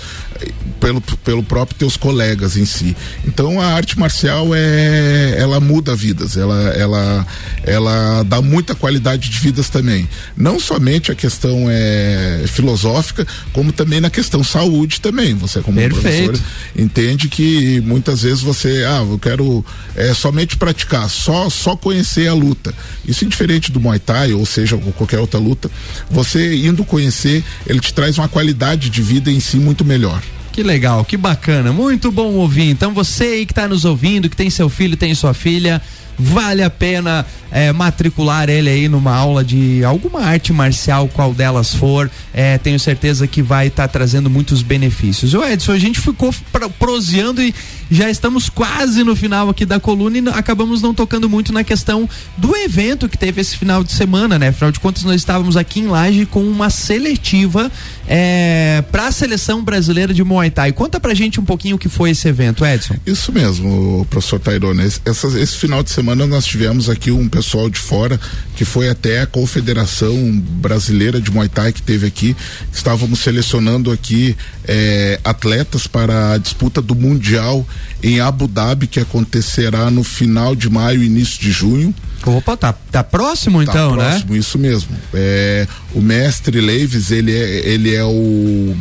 pelo, 0.78 1.00
pelo 1.00 1.42
próprio 1.42 1.76
teus 1.76 1.96
colegas 1.96 2.56
em 2.56 2.64
si. 2.64 2.96
Então 3.26 3.60
a 3.60 3.66
arte 3.66 3.98
marcial 3.98 4.54
é, 4.54 5.34
ela 5.36 5.58
muda 5.58 5.96
vidas, 5.96 6.36
ela, 6.36 6.60
ela, 6.76 7.26
ela 7.64 8.22
dá 8.22 8.40
muita 8.40 8.72
qualidade 8.72 9.30
de 9.30 9.38
vidas 9.40 9.68
também. 9.68 10.08
Não 10.36 10.60
somente 10.60 11.10
a 11.10 11.14
questão 11.16 11.66
é 11.68 12.44
filosófica, 12.46 13.26
como 13.52 13.72
também 13.72 14.00
na 14.00 14.10
questão 14.10 14.44
saúde 14.44 15.00
também. 15.00 15.34
Você 15.34 15.60
como 15.60 15.76
Perfeito. 15.76 16.02
professor 16.02 16.40
entende 16.76 17.28
que 17.28 17.80
muitas 17.80 18.22
vezes 18.22 18.42
você, 18.42 18.84
ah, 18.86 19.04
eu 19.10 19.18
quero 19.18 19.66
é, 19.96 20.14
somente 20.14 20.56
praticar, 20.56 21.10
só 21.10 21.50
só 21.50 21.74
conhecer 21.74 22.28
a 22.28 22.32
luta. 22.32 22.72
Isso 23.04 23.24
é 23.24 23.28
diferente 23.28 23.72
do 23.72 23.80
Muay 23.80 23.98
Thai 23.98 24.32
ou 24.34 24.51
seja, 24.52 24.76
qualquer 24.76 25.18
outra 25.18 25.40
luta, 25.40 25.70
você 26.10 26.54
indo 26.56 26.84
conhecer, 26.84 27.42
ele 27.66 27.80
te 27.80 27.92
traz 27.92 28.18
uma 28.18 28.28
qualidade 28.28 28.90
de 28.90 29.02
vida 29.02 29.30
em 29.30 29.40
si 29.40 29.56
muito 29.56 29.84
melhor. 29.84 30.22
Que 30.52 30.62
legal, 30.62 31.02
que 31.04 31.16
bacana, 31.16 31.72
muito 31.72 32.12
bom 32.12 32.34
ouvir. 32.34 32.68
Então 32.68 32.92
você 32.92 33.24
aí 33.24 33.46
que 33.46 33.52
está 33.52 33.66
nos 33.66 33.86
ouvindo, 33.86 34.28
que 34.28 34.36
tem 34.36 34.50
seu 34.50 34.68
filho, 34.68 34.98
tem 34.98 35.14
sua 35.14 35.32
filha, 35.32 35.80
vale 36.18 36.62
a 36.62 36.70
pena 36.70 37.26
é, 37.50 37.72
matricular 37.72 38.48
ele 38.48 38.70
aí 38.70 38.88
numa 38.88 39.14
aula 39.14 39.44
de 39.44 39.84
alguma 39.84 40.20
arte 40.20 40.52
marcial, 40.52 41.08
qual 41.08 41.34
delas 41.34 41.74
for, 41.74 42.10
é, 42.32 42.56
tenho 42.58 42.78
certeza 42.78 43.26
que 43.26 43.42
vai 43.42 43.66
estar 43.66 43.86
tá 43.86 43.88
trazendo 43.88 44.30
muitos 44.30 44.62
benefícios. 44.62 45.34
O 45.34 45.44
Edson, 45.44 45.72
a 45.72 45.78
gente 45.78 46.00
ficou 46.00 46.34
proseando 46.78 47.42
e 47.42 47.54
já 47.90 48.08
estamos 48.10 48.48
quase 48.48 49.04
no 49.04 49.14
final 49.14 49.50
aqui 49.50 49.66
da 49.66 49.78
coluna 49.78 50.18
e 50.18 50.28
acabamos 50.30 50.80
não 50.80 50.94
tocando 50.94 51.28
muito 51.28 51.52
na 51.52 51.62
questão 51.62 52.08
do 52.38 52.56
evento 52.56 53.08
que 53.08 53.18
teve 53.18 53.40
esse 53.40 53.56
final 53.56 53.84
de 53.84 53.92
semana, 53.92 54.38
né? 54.38 54.48
Afinal 54.48 54.72
de 54.72 54.80
contas, 54.80 55.02
nós 55.02 55.16
estávamos 55.16 55.56
aqui 55.56 55.80
em 55.80 55.88
Laje 55.88 56.24
com 56.24 56.42
uma 56.42 56.70
seletiva 56.70 57.70
é, 58.06 58.82
para 58.90 59.08
a 59.08 59.12
seleção 59.12 59.62
brasileira 59.62 60.14
de 60.14 60.24
Muay 60.24 60.50
Thai. 60.50 60.72
Conta 60.72 60.98
pra 60.98 61.12
gente 61.12 61.38
um 61.38 61.44
pouquinho 61.44 61.76
o 61.76 61.78
que 61.78 61.88
foi 61.88 62.10
esse 62.10 62.26
evento, 62.26 62.64
Edson. 62.64 62.94
Isso 63.06 63.30
mesmo, 63.30 64.06
professor 64.08 64.40
Tairone. 64.40 64.84
Esse, 64.84 65.00
esse 65.38 65.56
final 65.56 65.82
de 65.82 65.90
semana 65.90 66.01
nós 66.02 66.44
tivemos 66.44 66.90
aqui 66.90 67.10
um 67.10 67.28
pessoal 67.28 67.70
de 67.70 67.78
fora 67.78 68.18
que 68.56 68.64
foi 68.64 68.88
até 68.88 69.20
a 69.20 69.26
Confederação 69.26 70.14
Brasileira 70.38 71.20
de 71.20 71.30
Muay 71.30 71.48
Thai 71.48 71.72
que 71.72 71.82
teve 71.82 72.06
aqui. 72.06 72.36
Estávamos 72.72 73.20
selecionando 73.20 73.90
aqui 73.90 74.36
é, 74.66 75.20
atletas 75.24 75.86
para 75.86 76.32
a 76.32 76.38
disputa 76.38 76.82
do 76.82 76.94
Mundial 76.94 77.66
em 78.02 78.20
Abu 78.20 78.46
Dhabi, 78.46 78.86
que 78.86 79.00
acontecerá 79.00 79.90
no 79.90 80.02
final 80.04 80.54
de 80.54 80.68
maio, 80.68 81.02
início 81.02 81.40
de 81.40 81.50
junho. 81.50 81.94
Opa, 82.24 82.56
tá, 82.56 82.72
tá 82.72 83.02
próximo 83.02 83.64
tá 83.64 83.70
então, 83.70 83.92
próximo, 83.92 83.96
né? 83.96 84.10
Próximo, 84.10 84.36
isso 84.36 84.58
mesmo. 84.58 84.90
É, 85.14 85.66
o 85.94 86.00
mestre 86.00 86.60
Leives, 86.60 87.10
ele 87.10 87.32
é, 87.32 87.68
ele 87.68 87.94
é 87.94 88.04
o 88.04 88.76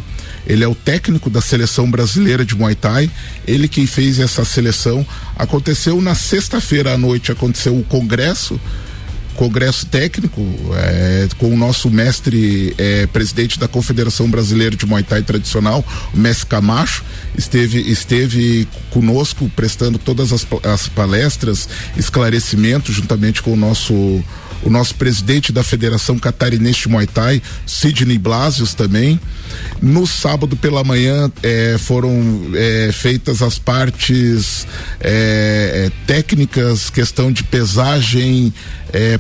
ele 0.46 0.64
é 0.64 0.68
o 0.68 0.76
técnico 0.76 1.30
da 1.30 1.42
seleção 1.42 1.90
brasileira 1.90 2.44
de 2.44 2.56
Muay 2.56 2.76
Thai. 2.76 3.10
Ele 3.48 3.68
quem 3.68 3.86
fez 3.86 4.20
essa 4.20 4.44
seleção. 4.44 5.06
Aconteceu 5.36 6.02
na 6.02 6.16
sexta-feira 6.16 6.94
à 6.94 6.98
noite, 6.98 7.32
aconteceu 7.32 7.78
o 7.78 7.84
congresso 7.84 8.60
congresso 9.36 9.86
técnico 9.86 10.42
é, 10.76 11.28
com 11.38 11.54
o 11.54 11.58
nosso 11.58 11.90
mestre 11.90 12.76
é, 12.78 13.08
presidente 13.08 13.58
da 13.58 13.68
Confederação 13.68 14.30
Brasileira 14.30 14.76
de 14.76 14.86
Muay 14.86 15.04
Thai 15.04 15.24
Tradicional, 15.24 15.84
o 16.14 16.18
mestre 16.18 16.46
Camacho, 16.48 17.04
esteve, 17.36 17.80
esteve 17.80 18.68
conosco 18.92 19.50
prestando 19.56 19.98
todas 19.98 20.32
as, 20.32 20.46
as 20.64 20.88
palestras, 20.90 21.68
esclarecimentos 21.98 22.94
juntamente 22.94 23.42
com 23.42 23.54
o 23.54 23.58
nosso 23.58 24.24
o 24.64 24.70
nosso 24.70 24.96
presidente 24.96 25.52
da 25.52 25.64
Federação 25.64 26.18
Catarinense 26.20 26.82
de 26.82 26.90
Muay 26.90 27.08
Thai, 27.08 27.42
Sidney 27.66 28.18
Blasius 28.18 28.74
também. 28.74 29.20
No 29.82 30.06
sábado 30.06 30.56
pela 30.56 30.84
manhã 30.84 31.32
eh, 31.44 31.76
foram 31.80 32.14
eh, 32.54 32.92
feitas 32.94 33.42
as 33.42 33.58
partes 33.58 34.68
eh, 35.00 35.92
técnicas, 36.06 36.90
questão 36.90 37.32
de 37.32 37.44
pesagem, 37.44 38.54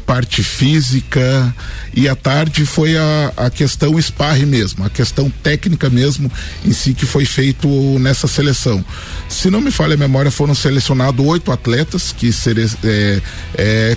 parte 0.06 0.44
física 0.44 1.56
e 1.96 2.10
à 2.10 2.14
tarde 2.14 2.66
foi 2.66 2.98
a, 2.98 3.32
a 3.38 3.50
questão 3.50 3.98
sparre 4.02 4.46
mesmo, 4.46 4.84
a 4.84 4.90
questão 4.90 5.30
técnica 5.42 5.90
mesmo 5.90 6.30
em 6.66 6.74
si 6.74 6.94
que 6.94 7.06
foi 7.06 7.24
feito 7.24 7.70
nessa 7.98 8.28
seleção. 8.28 8.84
Se 9.30 9.50
não 9.50 9.62
me 9.62 9.72
falha 9.72 9.94
a 9.94 9.98
memória, 9.98 10.30
foram 10.30 10.54
selecionados 10.54 11.26
oito 11.26 11.54
atletas 11.54 12.12
que 12.12 12.34
sere, 12.34 12.66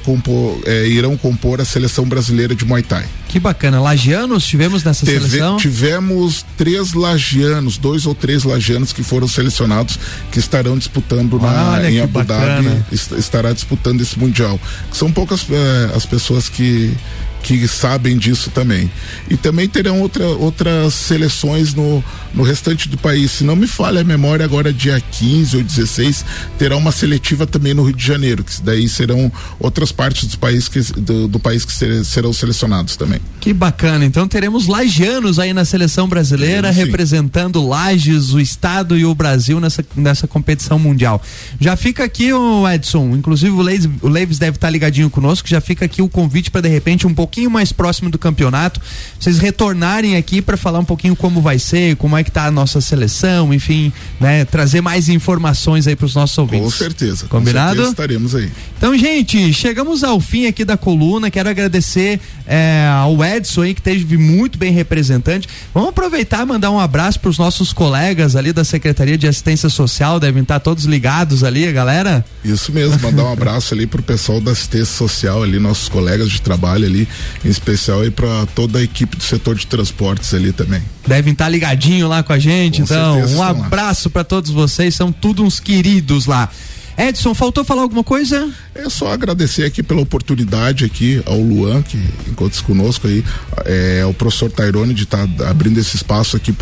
compor, 0.04 0.60
irão 0.86 1.16
compor 1.16 1.33
compor 1.34 1.60
a 1.60 1.64
seleção 1.64 2.04
brasileira 2.04 2.54
de 2.54 2.64
Muay 2.64 2.82
Thai. 2.82 3.04
Que 3.34 3.40
bacana. 3.40 3.80
Lagianos 3.80 4.46
tivemos 4.46 4.84
nessa 4.84 5.04
Teve, 5.04 5.26
seleção? 5.26 5.56
Tivemos 5.56 6.46
três 6.56 6.92
lagianos, 6.92 7.76
dois 7.76 8.06
ou 8.06 8.14
três 8.14 8.44
lagianos 8.44 8.92
que 8.92 9.02
foram 9.02 9.26
selecionados 9.26 9.98
que 10.30 10.38
estarão 10.38 10.78
disputando 10.78 11.40
na, 11.40 11.72
Olha, 11.72 11.90
em 11.90 12.00
Abu 12.00 12.22
Dhabi, 12.22 12.84
estará 12.92 13.52
disputando 13.52 14.00
esse 14.00 14.16
mundial. 14.16 14.56
São 14.92 15.10
poucas 15.10 15.44
eh, 15.50 15.92
as 15.96 16.06
pessoas 16.06 16.48
que 16.48 16.96
que 17.44 17.68
sabem 17.68 18.16
disso 18.16 18.50
também. 18.50 18.90
E 19.28 19.36
também 19.36 19.68
terão 19.68 20.00
outra, 20.00 20.26
outras 20.26 20.94
seleções 20.94 21.74
no, 21.74 22.02
no 22.32 22.42
restante 22.42 22.88
do 22.88 22.96
país. 22.96 23.32
Se 23.32 23.44
não 23.44 23.54
me 23.54 23.66
falha 23.66 24.00
a 24.00 24.04
memória, 24.04 24.44
agora 24.44 24.72
dia 24.72 24.98
15 24.98 25.58
ou 25.58 25.62
16, 25.62 26.24
terá 26.58 26.74
uma 26.74 26.90
seletiva 26.90 27.46
também 27.46 27.74
no 27.74 27.84
Rio 27.84 27.94
de 27.94 28.04
Janeiro, 28.04 28.42
que 28.42 28.62
daí 28.62 28.88
serão 28.88 29.30
outras 29.60 29.92
partes 29.92 30.26
do 30.26 30.38
país 30.38 30.68
que, 30.68 30.80
do, 30.80 31.28
do 31.28 31.38
país 31.38 31.66
que 31.66 31.72
ser, 31.72 32.02
serão 32.04 32.32
selecionados 32.32 32.96
também. 32.96 33.20
Que 33.40 33.52
bacana. 33.52 34.06
Então 34.06 34.26
teremos 34.26 34.66
lagianos 34.66 35.38
aí 35.38 35.52
na 35.52 35.66
seleção 35.66 36.08
brasileira, 36.08 36.72
Sim. 36.72 36.80
representando 36.84 37.66
Lages, 37.66 38.32
o 38.32 38.40
estado 38.40 38.96
e 38.96 39.04
o 39.04 39.14
Brasil 39.14 39.60
nessa, 39.60 39.84
nessa 39.94 40.26
competição 40.26 40.78
mundial. 40.78 41.20
Já 41.60 41.76
fica 41.76 42.04
aqui 42.04 42.32
o 42.32 42.66
Edson, 42.66 43.14
inclusive 43.14 43.50
o 43.50 43.60
Leves, 43.60 43.88
o 44.00 44.08
Leves 44.08 44.38
deve 44.38 44.56
estar 44.56 44.70
ligadinho 44.70 45.10
conosco, 45.10 45.46
já 45.46 45.60
fica 45.60 45.84
aqui 45.84 46.00
o 46.00 46.08
convite 46.08 46.50
para 46.50 46.62
de 46.62 46.68
repente 46.68 47.06
um 47.06 47.12
pouquinho 47.12 47.50
mais 47.50 47.70
próximo 47.70 48.08
do 48.08 48.18
campeonato, 48.18 48.80
vocês 49.20 49.38
retornarem 49.38 50.16
aqui 50.16 50.40
para 50.40 50.56
falar 50.56 50.78
um 50.78 50.84
pouquinho 50.84 51.14
como 51.14 51.42
vai 51.42 51.58
ser, 51.58 51.96
como 51.96 52.16
é 52.16 52.24
que 52.24 52.30
tá 52.30 52.46
a 52.46 52.50
nossa 52.50 52.80
seleção, 52.80 53.52
enfim, 53.52 53.92
né, 54.18 54.46
trazer 54.46 54.80
mais 54.80 55.10
informações 55.10 55.86
aí 55.86 55.94
para 55.94 56.06
os 56.06 56.14
nossos 56.14 56.38
ouvintes. 56.38 56.64
Com 56.64 56.78
certeza. 56.78 57.26
Combinado? 57.26 57.76
Com 57.76 57.82
certeza 57.82 57.90
estaremos 57.90 58.34
aí. 58.34 58.50
Então, 58.78 58.96
gente, 58.96 59.52
chegamos 59.52 60.02
ao 60.02 60.20
fim 60.20 60.46
aqui 60.46 60.64
da 60.64 60.76
coluna. 60.76 61.30
Quero 61.30 61.48
agradecer 61.48 62.20
é, 62.46 62.86
ao 63.04 63.24
Edson 63.24 63.62
aí 63.62 63.74
que 63.74 63.82
teve 63.82 64.16
muito 64.16 64.58
bem 64.58 64.72
representante. 64.72 65.48
Vamos 65.72 65.90
aproveitar 65.90 66.42
e 66.42 66.46
mandar 66.46 66.70
um 66.70 66.78
abraço 66.78 67.20
para 67.20 67.30
os 67.30 67.38
nossos 67.38 67.72
colegas 67.72 68.34
ali 68.34 68.52
da 68.52 68.64
Secretaria 68.64 69.16
de 69.16 69.26
Assistência 69.26 69.68
Social, 69.68 70.18
devem 70.18 70.42
estar 70.42 70.58
todos 70.60 70.84
ligados 70.84 71.44
ali, 71.44 71.70
galera. 71.72 72.24
Isso 72.44 72.72
mesmo, 72.72 72.98
mandar 73.00 73.24
um 73.24 73.32
abraço 73.32 73.74
ali 73.74 73.86
pro 73.86 74.02
pessoal 74.02 74.40
da 74.40 74.52
assistência 74.52 74.86
social 74.96 75.42
ali, 75.42 75.58
nossos 75.58 75.88
colegas 75.88 76.30
de 76.30 76.40
trabalho 76.40 76.86
ali, 76.86 77.06
em 77.44 77.48
especial 77.48 78.00
aí 78.00 78.10
para 78.10 78.46
toda 78.54 78.78
a 78.78 78.82
equipe 78.82 79.16
do 79.16 79.22
setor 79.22 79.54
de 79.54 79.66
transportes 79.66 80.32
ali 80.32 80.52
também. 80.52 80.82
Devem 81.06 81.32
estar 81.32 81.48
ligadinho 81.48 82.08
lá 82.08 82.22
com 82.22 82.32
a 82.32 82.38
gente, 82.38 82.78
com 82.78 82.84
então 82.84 83.26
um 83.26 83.42
abraço 83.42 84.08
para 84.08 84.24
todos 84.24 84.50
vocês, 84.50 84.94
são 84.94 85.12
todos 85.12 85.44
uns 85.44 85.60
queridos 85.60 86.26
lá. 86.26 86.48
Edson, 86.96 87.34
faltou 87.34 87.64
falar 87.64 87.82
alguma 87.82 88.04
coisa? 88.04 88.52
É 88.74 88.88
só 88.88 89.12
agradecer 89.12 89.64
aqui 89.64 89.82
pela 89.82 90.00
oportunidade 90.00 90.84
aqui 90.84 91.22
ao 91.26 91.38
Luan, 91.38 91.82
que 91.82 91.96
encontra 92.28 92.62
conosco 92.62 93.06
aí, 93.08 93.24
é, 93.64 94.02
ao 94.02 94.14
professor 94.14 94.50
Tairone 94.50 94.94
de 94.94 95.02
estar 95.02 95.26
tá 95.26 95.50
abrindo 95.50 95.78
esse 95.78 95.96
espaço 95.96 96.36
aqui 96.36 96.52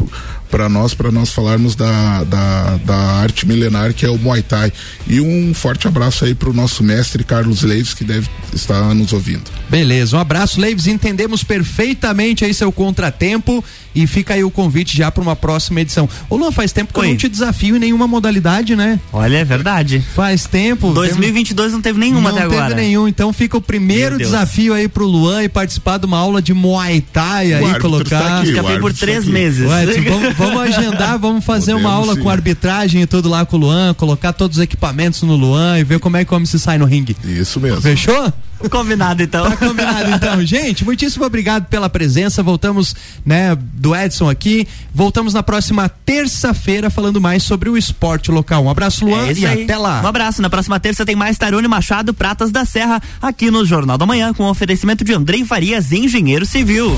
para 0.52 0.68
nós, 0.68 0.92
para 0.92 1.10
nós 1.10 1.30
falarmos 1.30 1.74
da, 1.74 2.24
da, 2.24 2.76
da, 2.84 2.94
arte 2.94 3.48
milenar 3.48 3.94
que 3.94 4.04
é 4.04 4.10
o 4.10 4.18
Muay 4.18 4.42
Thai. 4.42 4.70
E 5.08 5.18
um 5.18 5.54
forte 5.54 5.88
abraço 5.88 6.26
aí 6.26 6.34
para 6.34 6.50
o 6.50 6.52
nosso 6.52 6.84
mestre 6.84 7.24
Carlos 7.24 7.62
Leives, 7.62 7.94
que 7.94 8.04
deve 8.04 8.28
estar 8.52 8.94
nos 8.94 9.14
ouvindo. 9.14 9.44
Beleza, 9.70 10.14
um 10.14 10.20
abraço, 10.20 10.60
Leives. 10.60 10.86
Entendemos 10.86 11.42
perfeitamente 11.42 12.44
aí 12.44 12.52
seu 12.52 12.70
contratempo 12.70 13.64
e 13.94 14.06
fica 14.06 14.34
aí 14.34 14.44
o 14.44 14.50
convite 14.50 14.96
já 14.96 15.10
para 15.10 15.22
uma 15.22 15.36
próxima 15.36 15.80
edição. 15.80 16.08
Ô 16.28 16.36
Luan, 16.36 16.52
faz 16.52 16.72
tempo 16.72 16.92
que 16.92 17.00
Oi. 17.00 17.06
eu 17.06 17.10
não 17.10 17.16
te 17.16 17.28
desafio 17.28 17.76
em 17.76 17.78
nenhuma 17.78 18.06
modalidade, 18.06 18.74
né? 18.74 18.98
Olha, 19.12 19.38
é 19.38 19.44
verdade. 19.44 20.04
Faz 20.14 20.46
tempo. 20.46 20.92
2022 20.92 21.68
tem... 21.68 21.74
não 21.74 21.82
teve 21.82 21.98
nenhuma 21.98 22.30
não 22.30 22.36
até 22.36 22.44
agora. 22.44 22.60
Não 22.60 22.68
teve 22.70 22.80
nenhum, 22.80 23.08
então 23.08 23.32
fica 23.32 23.56
o 23.56 23.60
primeiro 23.60 24.18
desafio 24.18 24.74
aí 24.74 24.88
pro 24.88 25.06
Luan 25.06 25.44
e 25.44 25.48
participar 25.48 25.98
de 25.98 26.06
uma 26.06 26.18
aula 26.18 26.40
de 26.40 26.54
Muay 26.54 27.00
Thai 27.00 27.54
aí, 27.54 27.78
colocar. 27.78 28.44
Escapei 28.44 28.78
por 28.78 28.92
três 28.92 29.26
meses. 29.26 29.68
Ué, 29.68 29.86
vamos, 29.86 30.34
vamos, 30.46 30.76
agendar, 30.76 31.18
vamos 31.18 31.44
fazer 31.44 31.72
Podemos 31.72 31.90
uma 31.90 31.96
aula 31.96 32.14
sim. 32.14 32.22
com 32.22 32.30
arbitragem 32.30 33.02
e 33.02 33.06
tudo 33.06 33.28
lá 33.28 33.44
com 33.44 33.56
o 33.56 33.60
Luan, 33.60 33.94
colocar 33.94 34.32
todos 34.32 34.58
os 34.58 34.62
equipamentos 34.62 35.22
no 35.22 35.36
Luan 35.36 35.78
e 35.78 35.84
ver 35.84 35.98
como 35.98 36.16
é 36.16 36.24
que 36.24 36.32
o 36.32 36.36
homem 36.36 36.46
se 36.46 36.58
sai 36.58 36.78
no 36.78 36.84
ringue. 36.84 37.16
Isso 37.24 37.60
mesmo. 37.60 37.80
Fechou? 37.80 38.32
Combinado 38.70 39.22
então. 39.22 39.48
Tá 39.48 39.56
combinado 39.56 40.10
então. 40.10 40.40
Gente, 40.46 40.84
muitíssimo 40.84 41.24
obrigado 41.24 41.66
pela 41.66 41.88
presença. 41.88 42.42
Voltamos, 42.42 42.94
né, 43.24 43.56
do 43.56 43.94
Edson 43.94 44.28
aqui. 44.28 44.66
Voltamos 44.94 45.34
na 45.34 45.42
próxima 45.42 45.88
terça-feira 45.88 46.90
falando 46.90 47.20
mais 47.20 47.42
sobre 47.42 47.68
o 47.68 47.76
esporte 47.76 48.30
local. 48.30 48.64
Um 48.64 48.70
abraço, 48.70 49.04
Luan, 49.04 49.26
é 49.26 49.32
e 49.32 49.46
aí. 49.46 49.64
até 49.64 49.76
lá. 49.76 50.00
Um 50.02 50.06
abraço. 50.06 50.40
Na 50.40 50.50
próxima 50.50 50.78
terça 50.78 51.04
tem 51.04 51.16
mais 51.16 51.36
Tarone 51.36 51.68
Machado, 51.68 52.14
Pratas 52.14 52.50
da 52.50 52.64
Serra, 52.64 53.02
aqui 53.20 53.50
no 53.50 53.64
Jornal 53.64 53.98
da 53.98 54.06
Manhã, 54.06 54.32
com 54.32 54.44
oferecimento 54.44 55.04
de 55.04 55.12
Andrei 55.12 55.44
Farias, 55.44 55.92
engenheiro 55.92 56.46
civil. 56.46 56.96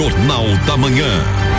Jornal 0.00 0.46
da 0.66 0.78
Manhã. 0.78 1.49